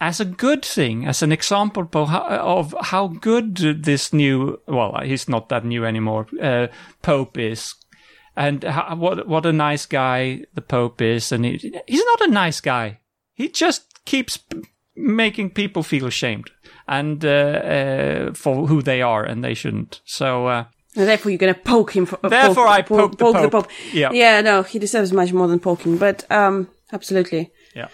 as 0.00 0.20
a 0.20 0.24
good 0.24 0.64
thing, 0.64 1.06
as 1.06 1.22
an 1.22 1.32
example 1.32 1.88
of 1.92 2.74
how, 2.80 3.06
good 3.08 3.56
this 3.84 4.12
new, 4.12 4.58
well, 4.66 4.98
he's 5.04 5.28
not 5.28 5.48
that 5.50 5.64
new 5.64 5.84
anymore, 5.84 6.26
uh, 6.42 6.68
Pope 7.02 7.36
is. 7.38 7.74
And 8.36 8.64
how, 8.64 8.96
what 8.96 9.28
what 9.28 9.44
a 9.44 9.52
nice 9.52 9.86
guy 9.86 10.44
the 10.54 10.62
Pope 10.62 11.02
is, 11.02 11.32
and 11.32 11.44
he, 11.44 11.58
he's 11.86 12.04
not 12.04 12.28
a 12.28 12.30
nice 12.30 12.60
guy. 12.60 13.00
He 13.34 13.48
just 13.48 14.04
keeps 14.04 14.38
p- 14.38 14.62
making 14.96 15.50
people 15.50 15.82
feel 15.82 16.06
ashamed 16.06 16.50
and 16.86 17.24
uh, 17.24 17.28
uh, 17.28 18.32
for 18.32 18.66
who 18.68 18.82
they 18.82 19.02
are, 19.02 19.24
and 19.24 19.44
they 19.44 19.54
shouldn't. 19.54 20.00
So 20.04 20.46
uh, 20.46 20.64
And 20.96 21.08
therefore, 21.08 21.32
you're 21.32 21.38
going 21.38 21.54
to 21.54 21.60
poke 21.60 21.92
him. 21.92 22.06
For, 22.06 22.18
uh, 22.24 22.28
Therefore 22.28 22.66
poke, 22.66 22.78
I 22.78 22.82
poke 22.82 23.18
the 23.18 23.48
Pope. 23.50 23.68
Yeah. 23.92 24.12
Yeah, 24.12 24.40
no, 24.40 24.62
he 24.62 24.78
deserves 24.78 25.12
much 25.12 25.32
more 25.32 25.48
than 25.48 25.60
poking, 25.60 25.98
but 25.98 26.24
um, 26.30 26.68
absolutely. 26.92 27.50
yeah, 27.74 27.88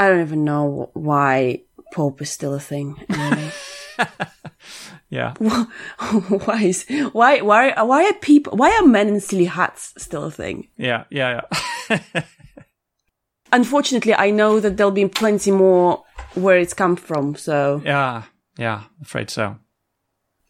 I 0.00 0.08
don't 0.08 0.22
even 0.22 0.44
know 0.44 0.88
why 0.94 1.60
Pope 1.92 2.22
is 2.22 2.30
still 2.30 2.54
a 2.54 2.58
thing. 2.58 2.96
Anyway. 3.10 3.50
yeah. 5.10 5.34
why 5.38 6.62
is 6.62 6.86
why 7.12 7.42
why 7.42 7.82
why 7.82 8.06
are 8.06 8.14
people 8.14 8.56
why 8.56 8.74
are 8.80 8.86
men 8.86 9.08
in 9.08 9.20
silly 9.20 9.44
hats 9.44 9.92
still 9.98 10.24
a 10.24 10.30
thing? 10.30 10.68
Yeah, 10.78 11.04
yeah, 11.10 11.42
yeah. 11.90 12.22
Unfortunately, 13.52 14.14
I 14.14 14.30
know 14.30 14.58
that 14.58 14.78
there'll 14.78 14.90
be 14.90 15.06
plenty 15.06 15.50
more 15.50 16.02
where 16.32 16.56
it's 16.56 16.72
come 16.72 16.96
from. 16.96 17.34
So, 17.34 17.82
yeah, 17.84 18.22
yeah, 18.56 18.84
afraid 19.02 19.28
so. 19.28 19.56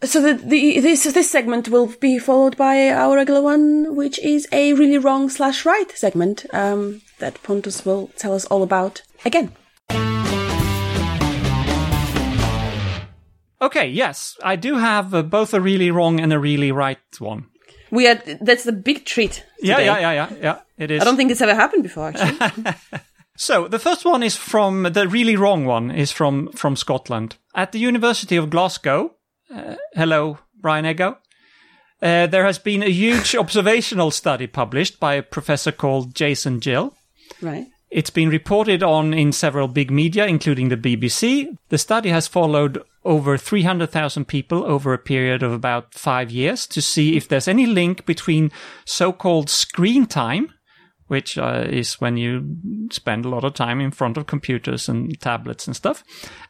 so 0.05 0.23
the, 0.23 0.35
the 0.35 0.79
this 0.79 1.13
this 1.13 1.29
segment 1.29 1.71
will 1.71 1.89
be 1.99 2.21
followed 2.21 2.57
by 2.57 2.91
our 2.91 3.17
regular 3.17 3.43
one, 3.43 3.97
which 3.97 4.21
is 4.21 4.47
a 4.53 4.75
really 4.75 4.99
wrong 4.99 5.29
slash 5.29 5.65
right 5.65 5.91
segment 5.91 6.47
um, 6.53 7.03
that 7.19 7.43
Pontus 7.43 7.85
will 7.85 8.13
tell 8.17 8.33
us 8.33 8.45
all 8.45 8.63
about 8.63 9.03
again. 9.25 9.53
Okay, 13.63 13.89
yes, 13.89 14.39
I 14.43 14.57
do 14.57 14.77
have 14.79 15.13
uh, 15.15 15.23
both 15.23 15.53
a 15.53 15.61
really 15.61 15.91
wrong 15.91 16.19
and 16.19 16.33
a 16.33 16.39
really 16.39 16.73
right 16.73 16.99
one. 17.19 17.47
We 17.91 18.09
are 18.09 18.21
that's 18.41 18.67
a 18.67 18.73
big 18.73 19.05
treat. 19.05 19.45
Yeah, 19.61 19.77
today. 19.77 19.87
yeah, 19.87 20.01
yeah, 20.01 20.13
yeah, 20.13 20.37
yeah. 20.41 20.59
It 20.79 20.91
is. 20.91 21.03
I 21.03 21.05
don't 21.05 21.17
think 21.17 21.31
it's 21.31 21.43
ever 21.43 21.55
happened 21.55 21.83
before, 21.83 22.09
actually. 22.15 22.73
So 23.41 23.69
the 23.69 23.79
first 23.79 24.05
one 24.05 24.23
is 24.23 24.37
from 24.37 24.83
the 24.83 25.09
really 25.09 25.35
wrong 25.35 25.65
one 25.65 25.91
is 25.91 26.13
from 26.13 26.53
from 26.53 26.77
Scotland 26.77 27.37
at 27.55 27.73
the 27.73 27.79
University 27.79 28.37
of 28.37 28.51
Glasgow. 28.51 29.15
Uh, 29.51 29.77
hello, 29.95 30.39
Brian 30.61 30.85
Ego. 30.85 31.17
Uh, 32.03 32.27
there 32.27 32.45
has 32.45 32.59
been 32.59 32.83
a 32.83 32.91
huge 32.91 33.35
observational 33.45 34.11
study 34.11 34.47
published 34.47 35.01
by 35.01 35.15
a 35.15 35.23
professor 35.23 35.73
called 35.73 36.15
Jason 36.15 36.59
Gill. 36.59 36.93
right. 37.41 37.67
It's 37.91 38.11
been 38.11 38.29
reported 38.29 38.83
on 38.85 39.13
in 39.13 39.33
several 39.33 39.67
big 39.67 39.91
media, 39.91 40.27
including 40.27 40.69
the 40.69 40.77
BBC. 40.77 41.57
The 41.71 41.79
study 41.79 42.11
has 42.11 42.29
followed 42.29 42.83
over 43.05 43.37
300,000 43.37 44.27
people 44.27 44.65
over 44.65 44.93
a 44.93 44.99
period 44.99 45.43
of 45.43 45.53
about 45.53 45.95
five 45.95 46.31
years 46.31 46.67
to 46.69 46.81
see 46.81 47.17
if 47.17 47.27
there's 47.27 47.49
any 47.49 47.67
link 47.67 48.07
between 48.07 48.53
so-called 48.85 49.51
screen 49.51 50.07
time, 50.07 50.53
which 51.09 51.37
uh, 51.37 51.65
is 51.69 52.01
when 52.01 52.17
you 52.17 52.57
spend 52.93 53.25
a 53.25 53.29
lot 53.29 53.45
of 53.45 53.55
time 53.55 53.81
in 53.81 53.91
front 53.91 54.17
of 54.17 54.27
computers 54.27 54.89
and 54.89 55.19
tablets 55.21 55.67
and 55.67 55.75
stuff, 55.75 56.05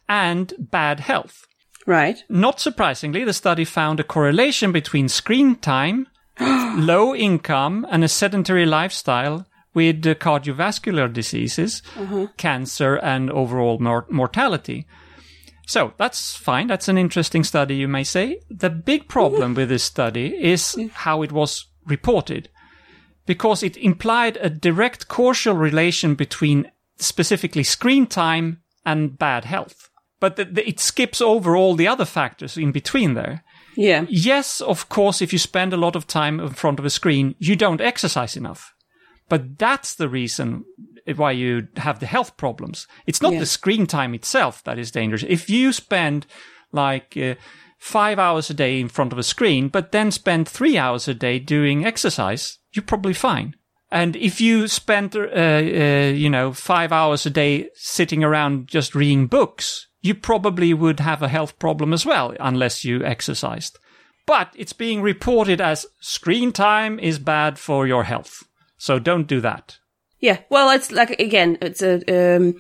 and 0.08 0.52
bad 0.58 1.00
health. 1.00 1.46
Right. 1.86 2.22
Not 2.28 2.60
surprisingly, 2.60 3.24
the 3.24 3.32
study 3.32 3.64
found 3.64 3.98
a 3.98 4.04
correlation 4.04 4.72
between 4.72 5.08
screen 5.08 5.56
time, 5.56 6.06
low 6.40 7.14
income, 7.14 7.86
and 7.90 8.04
a 8.04 8.08
sedentary 8.08 8.66
lifestyle 8.66 9.46
with 9.74 10.02
cardiovascular 10.02 11.12
diseases, 11.12 11.82
uh-huh. 11.96 12.26
cancer, 12.36 12.96
and 12.96 13.30
overall 13.30 13.78
mor- 13.78 14.06
mortality. 14.10 14.86
So 15.66 15.92
that's 15.98 16.34
fine. 16.34 16.66
That's 16.66 16.88
an 16.88 16.98
interesting 16.98 17.44
study, 17.44 17.76
you 17.76 17.86
may 17.86 18.02
say. 18.02 18.40
The 18.50 18.70
big 18.70 19.08
problem 19.08 19.54
with 19.54 19.68
this 19.68 19.84
study 19.84 20.34
is 20.36 20.62
mm-hmm. 20.62 20.88
how 20.92 21.22
it 21.22 21.30
was 21.30 21.66
reported, 21.86 22.48
because 23.26 23.62
it 23.62 23.76
implied 23.76 24.36
a 24.38 24.50
direct 24.50 25.06
causal 25.06 25.54
relation 25.54 26.16
between 26.16 26.70
specifically 26.98 27.62
screen 27.62 28.06
time 28.06 28.62
and 28.84 29.16
bad 29.16 29.44
health. 29.44 29.88
But 30.18 30.36
the, 30.36 30.44
the, 30.44 30.68
it 30.68 30.80
skips 30.80 31.20
over 31.20 31.56
all 31.56 31.76
the 31.76 31.88
other 31.88 32.04
factors 32.04 32.56
in 32.56 32.72
between 32.72 33.14
there. 33.14 33.44
Yeah. 33.76 34.04
Yes, 34.08 34.60
of 34.60 34.88
course, 34.88 35.22
if 35.22 35.32
you 35.32 35.38
spend 35.38 35.72
a 35.72 35.78
lot 35.78 35.96
of 35.96 36.06
time 36.06 36.40
in 36.40 36.48
front 36.50 36.78
of 36.78 36.84
a 36.84 36.90
screen, 36.90 37.36
you 37.38 37.54
don't 37.54 37.80
exercise 37.80 38.36
enough. 38.36 38.74
But 39.30 39.58
that's 39.58 39.94
the 39.94 40.08
reason 40.10 40.64
why 41.16 41.30
you 41.32 41.68
have 41.76 42.00
the 42.00 42.06
health 42.06 42.36
problems. 42.36 42.86
It's 43.06 43.22
not 43.22 43.32
Yeah. 43.32 43.40
the 43.40 43.46
screen 43.46 43.86
time 43.86 44.12
itself 44.12 44.62
that 44.64 44.78
is 44.78 44.90
dangerous. 44.90 45.24
If 45.26 45.48
you 45.48 45.72
spend 45.72 46.26
like 46.72 47.16
uh, 47.16 47.36
five 47.78 48.18
hours 48.18 48.50
a 48.50 48.54
day 48.54 48.78
in 48.78 48.88
front 48.88 49.12
of 49.12 49.18
a 49.18 49.22
screen, 49.22 49.68
but 49.68 49.92
then 49.92 50.10
spend 50.10 50.46
three 50.46 50.76
hours 50.76 51.08
a 51.08 51.14
day 51.14 51.38
doing 51.38 51.86
exercise, 51.86 52.58
you're 52.74 52.82
probably 52.84 53.14
fine. 53.14 53.54
And 53.90 54.14
if 54.16 54.40
you 54.40 54.68
spend, 54.68 55.16
uh, 55.16 55.20
uh, 55.20 56.12
you 56.14 56.30
know, 56.30 56.52
five 56.52 56.92
hours 56.92 57.26
a 57.26 57.30
day 57.30 57.70
sitting 57.74 58.22
around 58.22 58.68
just 58.68 58.94
reading 58.94 59.26
books, 59.26 59.88
you 60.02 60.14
probably 60.14 60.72
would 60.74 61.00
have 61.00 61.22
a 61.22 61.28
health 61.28 61.58
problem 61.58 61.92
as 61.92 62.06
well 62.06 62.34
unless 62.38 62.84
you 62.84 63.04
exercised. 63.04 63.78
But 64.26 64.54
it's 64.56 64.72
being 64.72 65.02
reported 65.02 65.60
as 65.60 65.86
screen 66.00 66.52
time 66.52 67.00
is 67.00 67.18
bad 67.18 67.58
for 67.58 67.86
your 67.86 68.04
health. 68.04 68.44
So 68.80 68.98
don't 68.98 69.26
do 69.28 69.40
that. 69.42 69.78
Yeah. 70.20 70.38
Well, 70.48 70.70
it's 70.70 70.90
like, 70.90 71.10
again, 71.20 71.58
it's 71.60 71.82
a, 71.82 72.00
um, 72.36 72.54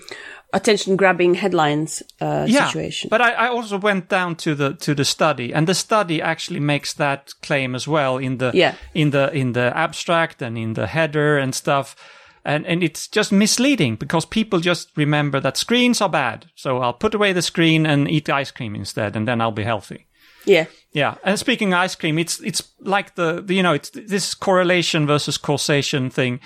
attention 0.52 0.96
grabbing 0.96 1.34
headlines, 1.34 2.02
uh, 2.20 2.44
yeah, 2.48 2.66
situation. 2.66 3.08
But 3.08 3.20
I, 3.22 3.32
I 3.32 3.48
also 3.48 3.78
went 3.78 4.08
down 4.10 4.36
to 4.36 4.54
the, 4.54 4.74
to 4.74 4.94
the 4.94 5.04
study 5.04 5.54
and 5.54 5.66
the 5.66 5.74
study 5.74 6.20
actually 6.20 6.60
makes 6.60 6.92
that 6.94 7.30
claim 7.42 7.74
as 7.74 7.88
well 7.88 8.18
in 8.18 8.36
the, 8.38 8.50
Yeah. 8.54 8.74
in 8.94 9.10
the, 9.10 9.32
in 9.32 9.52
the 9.52 9.72
abstract 9.74 10.42
and 10.42 10.58
in 10.58 10.74
the 10.74 10.86
header 10.86 11.38
and 11.38 11.54
stuff. 11.54 11.96
And, 12.44 12.66
and 12.66 12.82
it's 12.82 13.08
just 13.08 13.32
misleading 13.32 13.96
because 13.96 14.26
people 14.26 14.60
just 14.60 14.90
remember 14.96 15.40
that 15.40 15.56
screens 15.56 16.00
are 16.00 16.08
bad. 16.08 16.46
So 16.54 16.78
I'll 16.78 16.92
put 16.94 17.14
away 17.14 17.32
the 17.32 17.42
screen 17.42 17.86
and 17.86 18.10
eat 18.10 18.28
ice 18.28 18.50
cream 18.50 18.74
instead 18.74 19.16
and 19.16 19.26
then 19.26 19.40
I'll 19.40 19.52
be 19.52 19.64
healthy. 19.64 20.06
Yeah. 20.44 20.66
Yeah, 20.92 21.14
and 21.24 21.38
speaking 21.38 21.72
of 21.72 21.78
ice 21.78 21.94
cream, 21.94 22.18
it's 22.18 22.40
it's 22.40 22.62
like 22.80 23.14
the, 23.14 23.40
the 23.40 23.54
you 23.54 23.62
know 23.62 23.74
it's 23.74 23.90
this 23.90 24.34
correlation 24.34 25.06
versus 25.06 25.38
causation 25.38 26.10
thing. 26.10 26.40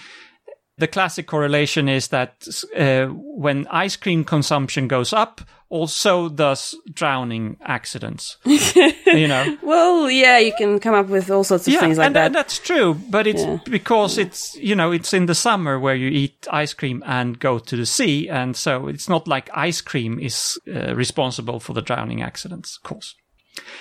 The 0.77 0.89
classic 0.89 1.27
correlation 1.29 1.89
is 1.89 2.09
that 2.09 2.47
uh, 2.77 3.07
when 3.15 3.67
ice 3.69 3.97
cream 3.97 4.25
consumption 4.25 4.89
goes 4.89 5.13
up, 5.13 5.41
also 5.69 6.29
does 6.29 6.75
drowning 6.93 7.57
accidents. 7.65 8.37
you 8.45 9.29
know, 9.29 9.57
Well, 9.63 10.11
yeah, 10.11 10.39
you 10.39 10.53
can 10.59 10.81
come 10.81 10.95
up 10.95 11.07
with 11.07 11.31
all 11.31 11.45
sorts 11.45 11.67
of 11.69 11.73
yeah, 11.75 11.81
things 11.81 11.97
like 11.99 12.07
and, 12.09 12.17
that. 12.17 12.27
and 12.27 12.35
that's 12.35 12.59
true. 12.59 12.95
But 13.09 13.27
it's 13.29 13.43
Yeah. 13.43 13.59
because 13.71 14.19
it's 14.19 14.57
you 14.57 14.75
know 14.75 14.91
it's 14.93 15.15
in 15.15 15.27
the 15.27 15.35
summer 15.35 15.79
where 15.79 15.95
you 15.95 16.09
eat 16.09 16.47
ice 16.51 16.75
cream 16.75 17.03
and 17.07 17.39
go 17.39 17.59
to 17.61 17.77
the 17.77 17.87
sea, 17.87 18.29
and 18.29 18.57
so 18.57 18.89
it's 18.89 19.09
not 19.09 19.27
like 19.29 19.49
ice 19.55 19.81
cream 19.81 20.19
is 20.19 20.59
uh, 20.69 20.95
responsible 20.95 21.61
for 21.61 21.73
the 21.73 21.83
drowning 21.83 22.21
accidents, 22.21 22.77
of 22.77 22.89
course. 22.89 23.15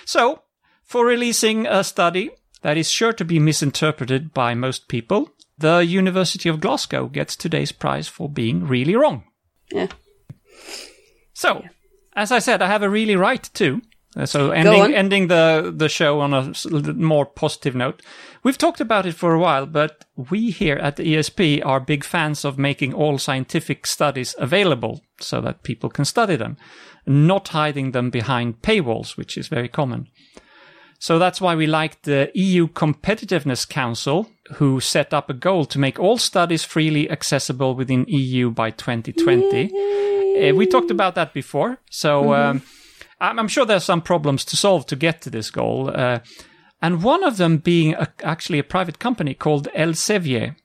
So, 0.06 0.44
for 0.84 1.06
releasing 1.06 1.66
a 1.66 1.84
study 1.84 2.32
that 2.62 2.78
is 2.78 2.90
sure 2.90 3.14
to 3.14 3.26
be 3.26 3.40
misinterpreted 3.40 4.34
by 4.34 4.54
most 4.54 4.88
people, 4.88 5.30
the 5.58 5.86
University 5.86 6.50
of 6.50 6.60
Glasgow 6.60 7.08
gets 7.08 7.36
today's 7.36 7.72
prize 7.72 8.08
for 8.08 8.30
being 8.30 8.68
really 8.68 8.96
wrong. 8.96 9.24
yeah. 9.72 9.88
So, 11.34 11.64
as 12.16 12.32
I 12.32 12.40
said, 12.40 12.62
I 12.62 12.68
have 12.68 12.84
a 12.84 12.90
really 12.90 13.16
right 13.16 13.50
too. 13.54 13.82
Uh, 14.16 14.26
So 14.26 14.52
ending 14.52 14.96
ending 14.96 15.28
the 15.28 15.74
the 15.76 15.90
show 15.90 16.20
on 16.20 16.34
a 16.34 16.54
more 16.94 17.26
positive 17.26 17.78
note. 17.78 18.02
We've 18.44 18.58
talked 18.58 18.82
about 18.82 19.06
it 19.06 19.16
for 19.16 19.34
a 19.34 19.40
while, 19.40 19.66
but 19.66 20.06
we 20.16 20.52
here 20.52 20.76
at 20.76 20.96
the 20.96 21.04
ESP 21.04 21.62
are 21.66 21.80
big 21.80 22.04
fans 22.04 22.46
of 22.46 22.58
making 22.58 22.94
all 22.94 23.18
scientific 23.18 23.88
studies 23.88 24.36
available 24.38 25.02
so 25.20 25.42
that 25.42 25.64
people 25.64 25.90
can 25.90 26.06
study 26.06 26.36
them, 26.36 26.58
not 27.06 27.48
hiding 27.50 27.92
them 27.92 28.10
behind 28.10 28.62
paywalls, 28.62 29.18
which 29.18 29.38
is 29.38 29.48
very 29.48 29.70
common. 29.70 30.08
So 31.00 31.20
that's 31.20 31.42
why 31.42 31.56
we 31.56 31.68
like 31.68 32.04
the 32.04 32.32
EU 32.34 32.68
Competitiveness 32.68 33.68
Council, 33.68 34.30
who 34.54 34.80
set 34.80 35.14
up 35.14 35.30
a 35.30 35.34
goal 35.34 35.66
to 35.66 35.80
make 35.80 36.00
all 36.00 36.18
studies 36.18 36.64
freely 36.64 37.10
accessible 37.12 37.76
within 37.76 38.06
EU 38.08 38.52
by 38.52 38.72
2020. 38.72 39.66
Uh, 40.50 40.56
we 40.56 40.66
talked 40.66 40.92
about 40.92 41.16
that 41.16 41.34
before. 41.34 41.78
So 41.90 42.34
um, 42.34 42.62
I'm, 43.24 43.48
sure 43.48 43.66
there's 43.66 43.86
some 43.86 44.02
problems 44.02 44.44
to 44.46 44.58
solve 44.58 44.86
to 44.88 44.96
get 44.96 45.22
to 45.22 45.30
this 45.30 45.50
goal. 45.50 45.92
Uh, 45.94 46.20
and 46.82 47.02
one 47.02 47.24
of 47.24 47.38
them 47.38 47.58
being 47.58 47.94
a, 47.94 48.10
actually 48.22 48.60
a 48.60 48.64
private 48.64 49.00
company 49.00 49.34
called 49.34 49.70
Elsevier. 49.74 50.56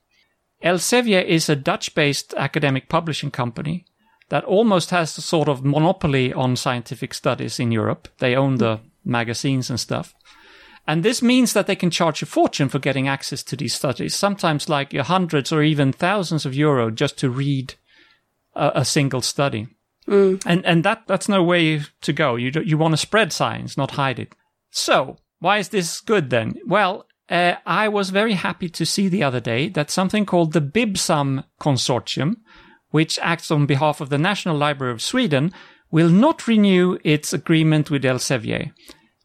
Elsevier 0.64 1.24
is 1.24 1.48
a 1.48 1.54
Dutch-based 1.54 2.34
academic 2.36 2.88
publishing 2.88 3.30
company 3.30 3.84
that 4.28 4.44
almost 4.44 4.90
has 4.90 5.16
a 5.16 5.22
sort 5.22 5.48
of 5.48 5.64
monopoly 5.64 6.32
on 6.32 6.56
scientific 6.56 7.14
studies 7.14 7.60
in 7.60 7.70
Europe. 7.70 8.08
They 8.18 8.34
own 8.34 8.56
the 8.56 8.80
magazines 9.04 9.70
and 9.70 9.78
stuff. 9.78 10.12
And 10.86 11.02
this 11.02 11.22
means 11.22 11.52
that 11.52 11.66
they 11.66 11.76
can 11.76 11.90
charge 11.90 12.22
a 12.22 12.26
fortune 12.26 12.68
for 12.68 12.78
getting 12.78 13.06
access 13.06 13.42
to 13.44 13.56
these 13.56 13.74
studies, 13.74 14.16
sometimes 14.16 14.68
like 14.68 14.92
hundreds 14.92 15.52
or 15.52 15.62
even 15.62 15.92
thousands 15.92 16.44
of 16.44 16.54
euro 16.54 16.90
just 16.90 17.18
to 17.18 17.30
read 17.30 17.74
a, 18.54 18.72
a 18.76 18.84
single 18.84 19.20
study. 19.20 19.68
And 20.46 20.64
and 20.64 20.84
that 20.84 21.02
that's 21.06 21.28
no 21.28 21.42
way 21.42 21.82
to 22.00 22.12
go. 22.12 22.36
You 22.36 22.50
do- 22.50 22.62
you 22.62 22.78
want 22.78 22.92
to 22.92 22.96
spread 22.98 23.32
science, 23.32 23.76
not 23.76 23.92
hide 23.92 24.18
it. 24.18 24.34
So 24.70 25.18
why 25.38 25.58
is 25.58 25.68
this 25.68 26.00
good 26.00 26.30
then? 26.30 26.54
Well, 26.66 27.06
uh, 27.30 27.54
I 27.66 27.88
was 27.88 28.10
very 28.10 28.32
happy 28.34 28.68
to 28.70 28.86
see 28.86 29.08
the 29.08 29.22
other 29.22 29.40
day 29.40 29.68
that 29.70 29.90
something 29.90 30.24
called 30.24 30.52
the 30.52 30.60
Bibsam 30.60 31.44
Consortium, 31.60 32.36
which 32.90 33.18
acts 33.20 33.50
on 33.50 33.66
behalf 33.66 34.00
of 34.00 34.08
the 34.08 34.18
National 34.18 34.56
Library 34.56 34.92
of 34.92 35.02
Sweden, 35.02 35.52
will 35.90 36.08
not 36.08 36.48
renew 36.48 36.98
its 37.04 37.32
agreement 37.32 37.90
with 37.90 38.02
Elsevier. 38.02 38.72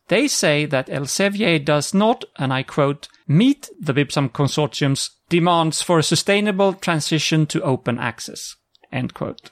They 0.10 0.28
say 0.28 0.65
that 0.65 0.88
Elsevier 0.88 1.63
does 1.63 1.93
not, 1.93 2.26
and 2.38 2.52
I 2.54 2.63
quote, 2.63 3.08
meet 3.28 3.69
the 3.80 3.93
Bibsam 3.93 4.30
Consortium's 4.30 5.12
demands 5.30 5.82
for 5.82 5.98
a 5.98 6.04
sustainable 6.04 6.74
transition 6.74 7.46
to 7.48 7.62
open 7.62 7.98
access. 7.98 8.56
End 8.91 9.13
quote. 9.13 9.50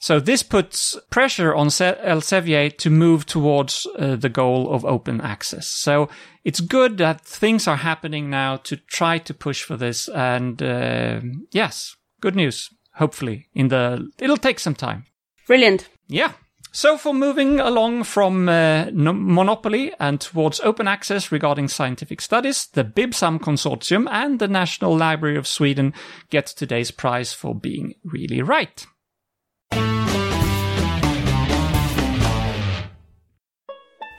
So 0.00 0.20
this 0.20 0.44
puts 0.44 0.96
pressure 1.10 1.54
on 1.54 1.68
Elsevier 1.68 2.76
to 2.78 2.90
move 2.90 3.26
towards 3.26 3.86
uh, 3.98 4.14
the 4.14 4.28
goal 4.28 4.72
of 4.72 4.84
open 4.84 5.20
access. 5.20 5.66
So 5.66 6.08
it's 6.44 6.60
good 6.60 6.98
that 6.98 7.20
things 7.20 7.66
are 7.66 7.76
happening 7.76 8.30
now 8.30 8.58
to 8.58 8.76
try 8.76 9.18
to 9.18 9.34
push 9.34 9.62
for 9.62 9.76
this. 9.76 10.08
And 10.08 10.62
uh, 10.62 11.20
yes, 11.50 11.96
good 12.20 12.36
news. 12.36 12.70
Hopefully, 12.94 13.48
in 13.54 13.68
the 13.68 14.08
it'll 14.18 14.36
take 14.36 14.58
some 14.58 14.74
time. 14.74 15.04
Brilliant. 15.46 15.88
Yeah. 16.08 16.32
So 16.70 16.98
for 16.98 17.14
moving 17.14 17.60
along 17.60 18.04
from 18.04 18.48
uh, 18.48 18.86
no- 18.92 19.12
monopoly 19.12 19.92
and 19.98 20.20
towards 20.20 20.60
open 20.60 20.86
access 20.86 21.32
regarding 21.32 21.68
scientific 21.68 22.20
studies, 22.20 22.66
the 22.66 22.84
Bibsam 22.84 23.38
Consortium 23.40 24.06
and 24.10 24.38
the 24.38 24.48
National 24.48 24.96
Library 24.96 25.36
of 25.36 25.46
Sweden 25.46 25.94
get 26.30 26.46
today's 26.46 26.90
prize 26.90 27.32
for 27.32 27.54
being 27.54 27.94
really 28.04 28.42
right. 28.42 28.86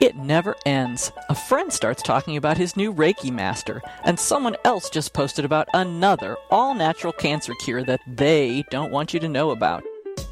It 0.00 0.16
never 0.16 0.56
ends. 0.64 1.12
A 1.28 1.34
friend 1.34 1.70
starts 1.70 2.02
talking 2.02 2.38
about 2.38 2.56
his 2.56 2.74
new 2.74 2.90
Reiki 2.90 3.30
master, 3.30 3.82
and 4.02 4.18
someone 4.18 4.56
else 4.64 4.88
just 4.88 5.12
posted 5.12 5.44
about 5.44 5.68
another 5.74 6.38
all 6.50 6.74
natural 6.74 7.12
cancer 7.12 7.52
cure 7.60 7.84
that 7.84 8.00
they 8.06 8.64
don't 8.70 8.92
want 8.92 9.12
you 9.12 9.20
to 9.20 9.28
know 9.28 9.50
about. 9.50 9.84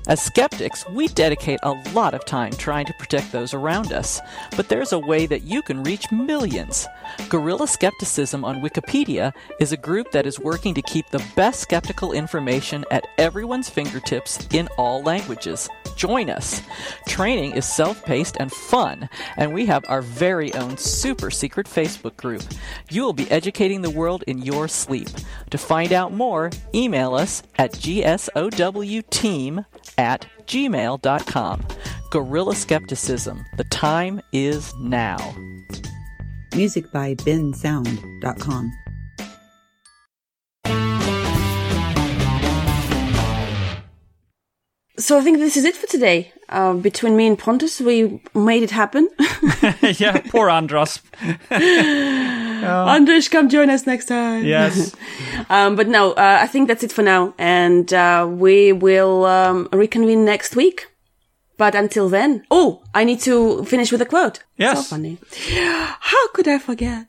As 0.08 0.22
skeptics, 0.22 0.88
we 0.88 1.08
dedicate 1.08 1.60
a 1.62 1.76
lot 1.92 2.14
of 2.14 2.24
time 2.24 2.52
trying 2.52 2.86
to 2.86 2.94
protect 2.94 3.30
those 3.30 3.52
around 3.52 3.92
us, 3.92 4.22
but 4.56 4.70
there's 4.70 4.94
a 4.94 4.98
way 4.98 5.26
that 5.26 5.42
you 5.42 5.60
can 5.60 5.82
reach 5.82 6.10
millions. 6.10 6.86
Guerrilla 7.28 7.68
Skepticism 7.68 8.42
on 8.42 8.62
Wikipedia 8.62 9.34
is 9.60 9.72
a 9.72 9.76
group 9.76 10.10
that 10.12 10.24
is 10.24 10.40
working 10.40 10.72
to 10.72 10.80
keep 10.80 11.10
the 11.10 11.22
best 11.36 11.60
skeptical 11.60 12.12
information 12.12 12.86
at 12.90 13.06
everyone's 13.18 13.68
fingertips 13.68 14.48
in 14.54 14.66
all 14.78 15.02
languages. 15.02 15.68
Join 15.98 16.30
us. 16.30 16.62
Training 17.08 17.56
is 17.56 17.66
self 17.66 18.04
paced 18.04 18.36
and 18.38 18.52
fun, 18.52 19.08
and 19.36 19.52
we 19.52 19.66
have 19.66 19.84
our 19.88 20.00
very 20.00 20.54
own 20.54 20.76
super 20.76 21.28
secret 21.28 21.66
Facebook 21.66 22.16
group. 22.16 22.44
You 22.88 23.02
will 23.02 23.12
be 23.12 23.28
educating 23.32 23.82
the 23.82 23.90
world 23.90 24.22
in 24.28 24.38
your 24.38 24.68
sleep. 24.68 25.08
To 25.50 25.58
find 25.58 25.92
out 25.92 26.12
more, 26.12 26.50
email 26.72 27.14
us 27.14 27.42
at 27.58 27.72
gsowteam 27.72 29.64
at 29.98 30.26
gmail.com. 30.46 31.66
Guerrilla 32.10 32.54
Skepticism. 32.54 33.44
The 33.56 33.64
time 33.64 34.20
is 34.32 34.72
now. 34.76 35.18
Music 36.54 36.90
by 36.92 37.16
bensound.com. 37.16 38.72
So 44.98 45.16
I 45.16 45.20
think 45.22 45.38
this 45.38 45.56
is 45.56 45.64
it 45.64 45.76
for 45.76 45.86
today. 45.86 46.32
Uh, 46.48 46.72
between 46.74 47.16
me 47.16 47.26
and 47.26 47.38
Pontus, 47.38 47.80
we 47.80 48.20
made 48.34 48.62
it 48.62 48.70
happen. 48.70 49.08
yeah, 49.82 50.20
poor 50.28 50.50
Andras. 50.50 51.00
Andras, 51.50 53.28
come 53.28 53.48
join 53.48 53.70
us 53.70 53.86
next 53.86 54.06
time. 54.06 54.44
Yes. 54.44 54.94
Um, 55.48 55.76
but 55.76 55.88
no, 55.88 56.12
uh, 56.12 56.38
I 56.40 56.46
think 56.48 56.66
that's 56.66 56.82
it 56.82 56.90
for 56.90 57.02
now, 57.02 57.34
and 57.38 57.92
uh, 57.92 58.26
we 58.28 58.72
will 58.72 59.24
um, 59.26 59.68
reconvene 59.72 60.24
next 60.24 60.56
week. 60.56 60.88
But 61.58 61.74
until 61.74 62.08
then, 62.08 62.44
oh, 62.50 62.82
I 62.94 63.04
need 63.04 63.20
to 63.20 63.64
finish 63.64 63.92
with 63.92 64.00
a 64.00 64.06
quote. 64.06 64.42
Yes. 64.56 64.78
So 64.78 64.96
funny. 64.96 65.18
How 66.00 66.28
could 66.32 66.48
I 66.48 66.58
forget? 66.58 67.06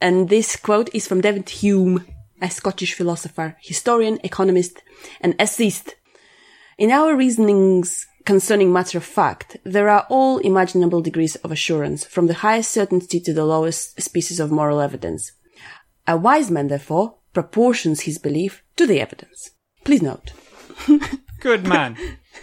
And 0.00 0.28
this 0.28 0.56
quote 0.56 0.88
is 0.94 1.06
from 1.06 1.20
David 1.20 1.48
Hume, 1.48 2.06
a 2.40 2.50
Scottish 2.50 2.94
philosopher, 2.94 3.56
historian, 3.60 4.18
economist, 4.22 4.82
and 5.20 5.34
essayist. 5.38 5.96
In 6.80 6.90
our 6.90 7.14
reasonings 7.14 8.06
concerning 8.24 8.72
matter 8.72 8.96
of 8.96 9.04
fact, 9.04 9.58
there 9.64 9.90
are 9.90 10.06
all 10.08 10.38
imaginable 10.38 11.02
degrees 11.02 11.36
of 11.36 11.52
assurance, 11.52 12.06
from 12.06 12.26
the 12.26 12.40
highest 12.40 12.70
certainty 12.72 13.20
to 13.20 13.34
the 13.34 13.44
lowest 13.44 14.00
species 14.00 14.40
of 14.40 14.50
moral 14.50 14.80
evidence. 14.80 15.32
A 16.08 16.16
wise 16.16 16.50
man, 16.50 16.68
therefore, 16.68 17.16
proportions 17.34 18.00
his 18.00 18.16
belief 18.16 18.62
to 18.76 18.86
the 18.86 18.98
evidence. 18.98 19.50
Please 19.84 20.00
note. 20.00 20.32
Good 21.40 21.66
man. 21.66 21.98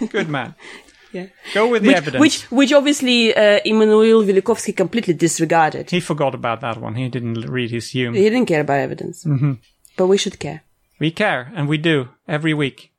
Good 0.07 0.29
man. 0.29 0.53
Yeah. 1.13 1.27
Go 1.53 1.69
with 1.69 1.83
the 1.83 1.87
Which, 1.87 1.97
evidence. 1.97 2.21
which, 2.21 2.51
which 2.51 2.73
obviously 2.73 3.33
uh, 3.33 3.61
Immanuel 3.63 4.23
Velikovsky 4.23 4.75
completely 4.75 5.13
disregarded. 5.13 5.89
He 5.89 6.01
forgot 6.01 6.35
about 6.35 6.59
that 6.61 6.81
one. 6.81 6.95
He 6.95 7.07
didn't 7.07 7.49
read 7.49 7.71
his 7.71 7.89
Hume. 7.91 8.13
He 8.13 8.23
didn't 8.23 8.45
care 8.45 8.59
about 8.59 8.81
evidence. 8.81 9.23
Mm-hmm. 9.23 9.53
But 9.95 10.07
we 10.07 10.17
should 10.17 10.37
care. 10.37 10.63
We 10.99 11.11
care, 11.11 11.53
and 11.55 11.69
we 11.69 11.77
do 11.77 12.09
every 12.27 12.53
week 12.53 12.91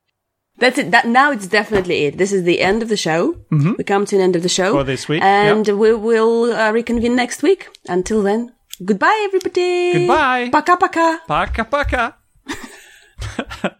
That's 0.59 0.77
it. 0.77 0.91
That 0.91 1.07
now 1.07 1.31
it's 1.31 1.47
definitely 1.47 2.05
it. 2.05 2.17
This 2.17 2.31
is 2.33 2.43
the 2.43 2.59
end 2.59 2.83
of 2.83 2.89
the 2.89 2.97
show. 2.97 3.33
Mm-hmm. 3.51 3.73
We 3.77 3.83
come 3.83 4.05
to 4.05 4.15
an 4.15 4.21
end 4.21 4.35
of 4.35 4.43
the 4.43 4.49
show 4.49 4.73
For 4.73 4.83
this 4.83 5.07
week, 5.07 5.23
and 5.23 5.65
yep. 5.65 5.77
we 5.77 5.93
will 5.93 6.53
uh, 6.53 6.71
reconvene 6.71 7.15
next 7.15 7.41
week. 7.41 7.69
Until 7.87 8.21
then, 8.21 8.53
goodbye, 8.83 9.21
everybody. 9.27 9.93
Goodbye. 9.93 10.49
Paka 10.51 10.77
paka. 10.77 11.21
Paka 11.27 11.63
paka. 11.63 12.15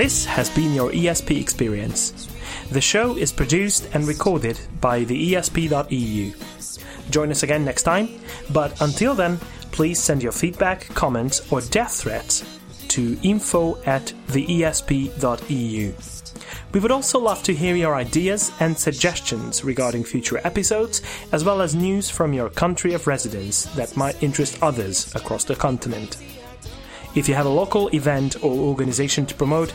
This 0.00 0.24
has 0.24 0.48
been 0.48 0.72
your 0.72 0.90
ESP 0.92 1.38
experience. 1.38 2.29
The 2.70 2.80
show 2.80 3.16
is 3.16 3.32
produced 3.32 3.88
and 3.94 4.06
recorded 4.06 4.58
by 4.80 5.02
the 5.02 5.32
ESP.eu. 5.32 6.32
Join 7.10 7.30
us 7.32 7.42
again 7.42 7.64
next 7.64 7.82
time, 7.82 8.08
but 8.52 8.80
until 8.80 9.14
then, 9.14 9.38
please 9.72 10.00
send 10.00 10.22
your 10.22 10.30
feedback, 10.30 10.86
comments, 10.94 11.50
or 11.52 11.60
death 11.62 11.94
threats 12.02 12.44
to 12.88 13.18
info 13.24 13.82
at 13.84 14.12
theesp.eu. 14.28 15.92
We 16.72 16.78
would 16.78 16.92
also 16.92 17.18
love 17.18 17.42
to 17.42 17.54
hear 17.54 17.74
your 17.74 17.96
ideas 17.96 18.52
and 18.60 18.78
suggestions 18.78 19.64
regarding 19.64 20.04
future 20.04 20.40
episodes, 20.44 21.02
as 21.32 21.42
well 21.44 21.62
as 21.62 21.74
news 21.74 22.08
from 22.08 22.32
your 22.32 22.50
country 22.50 22.94
of 22.94 23.08
residence 23.08 23.64
that 23.74 23.96
might 23.96 24.22
interest 24.22 24.62
others 24.62 25.12
across 25.16 25.42
the 25.42 25.56
continent. 25.56 26.18
If 27.16 27.28
you 27.28 27.34
have 27.34 27.46
a 27.46 27.48
local 27.48 27.88
event 27.88 28.36
or 28.44 28.52
organization 28.52 29.26
to 29.26 29.34
promote, 29.34 29.74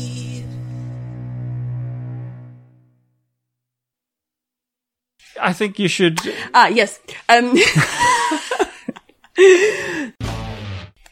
I 5.41 5.53
think 5.53 5.79
you 5.79 5.87
should. 5.87 6.19
Ah, 6.53 6.67
yes. 6.67 6.99
Um, 7.27 7.55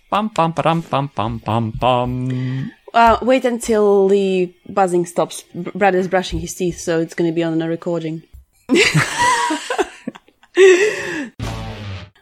Bum 0.09 0.30
bum 0.34 0.51
ba-dum, 0.53 0.82
bum 0.82 1.09
bum 1.15 1.38
bum 1.38 1.71
bum. 1.71 2.71
uh, 2.93 3.17
wait 3.21 3.45
until 3.45 4.07
the 4.07 4.51
buzzing 4.67 5.05
stops. 5.05 5.43
Brad 5.53 5.93
is 5.93 6.07
brushing 6.07 6.39
his 6.39 6.55
teeth, 6.55 6.80
so 6.80 6.99
it's 6.99 7.13
going 7.13 7.30
to 7.30 7.36
be 7.36 7.43
on 7.43 7.61
a 7.61 7.67
recording. 7.67 8.23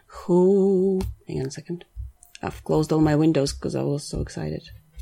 Who? 0.06 1.00
Hang 1.26 1.40
on 1.40 1.46
a 1.46 1.50
second. 1.50 1.84
I've 2.42 2.62
closed 2.64 2.92
all 2.92 3.00
my 3.00 3.16
windows 3.16 3.52
because 3.54 3.74
I 3.74 3.82
was 3.82 4.04
so 4.04 4.20
excited. 4.20 4.68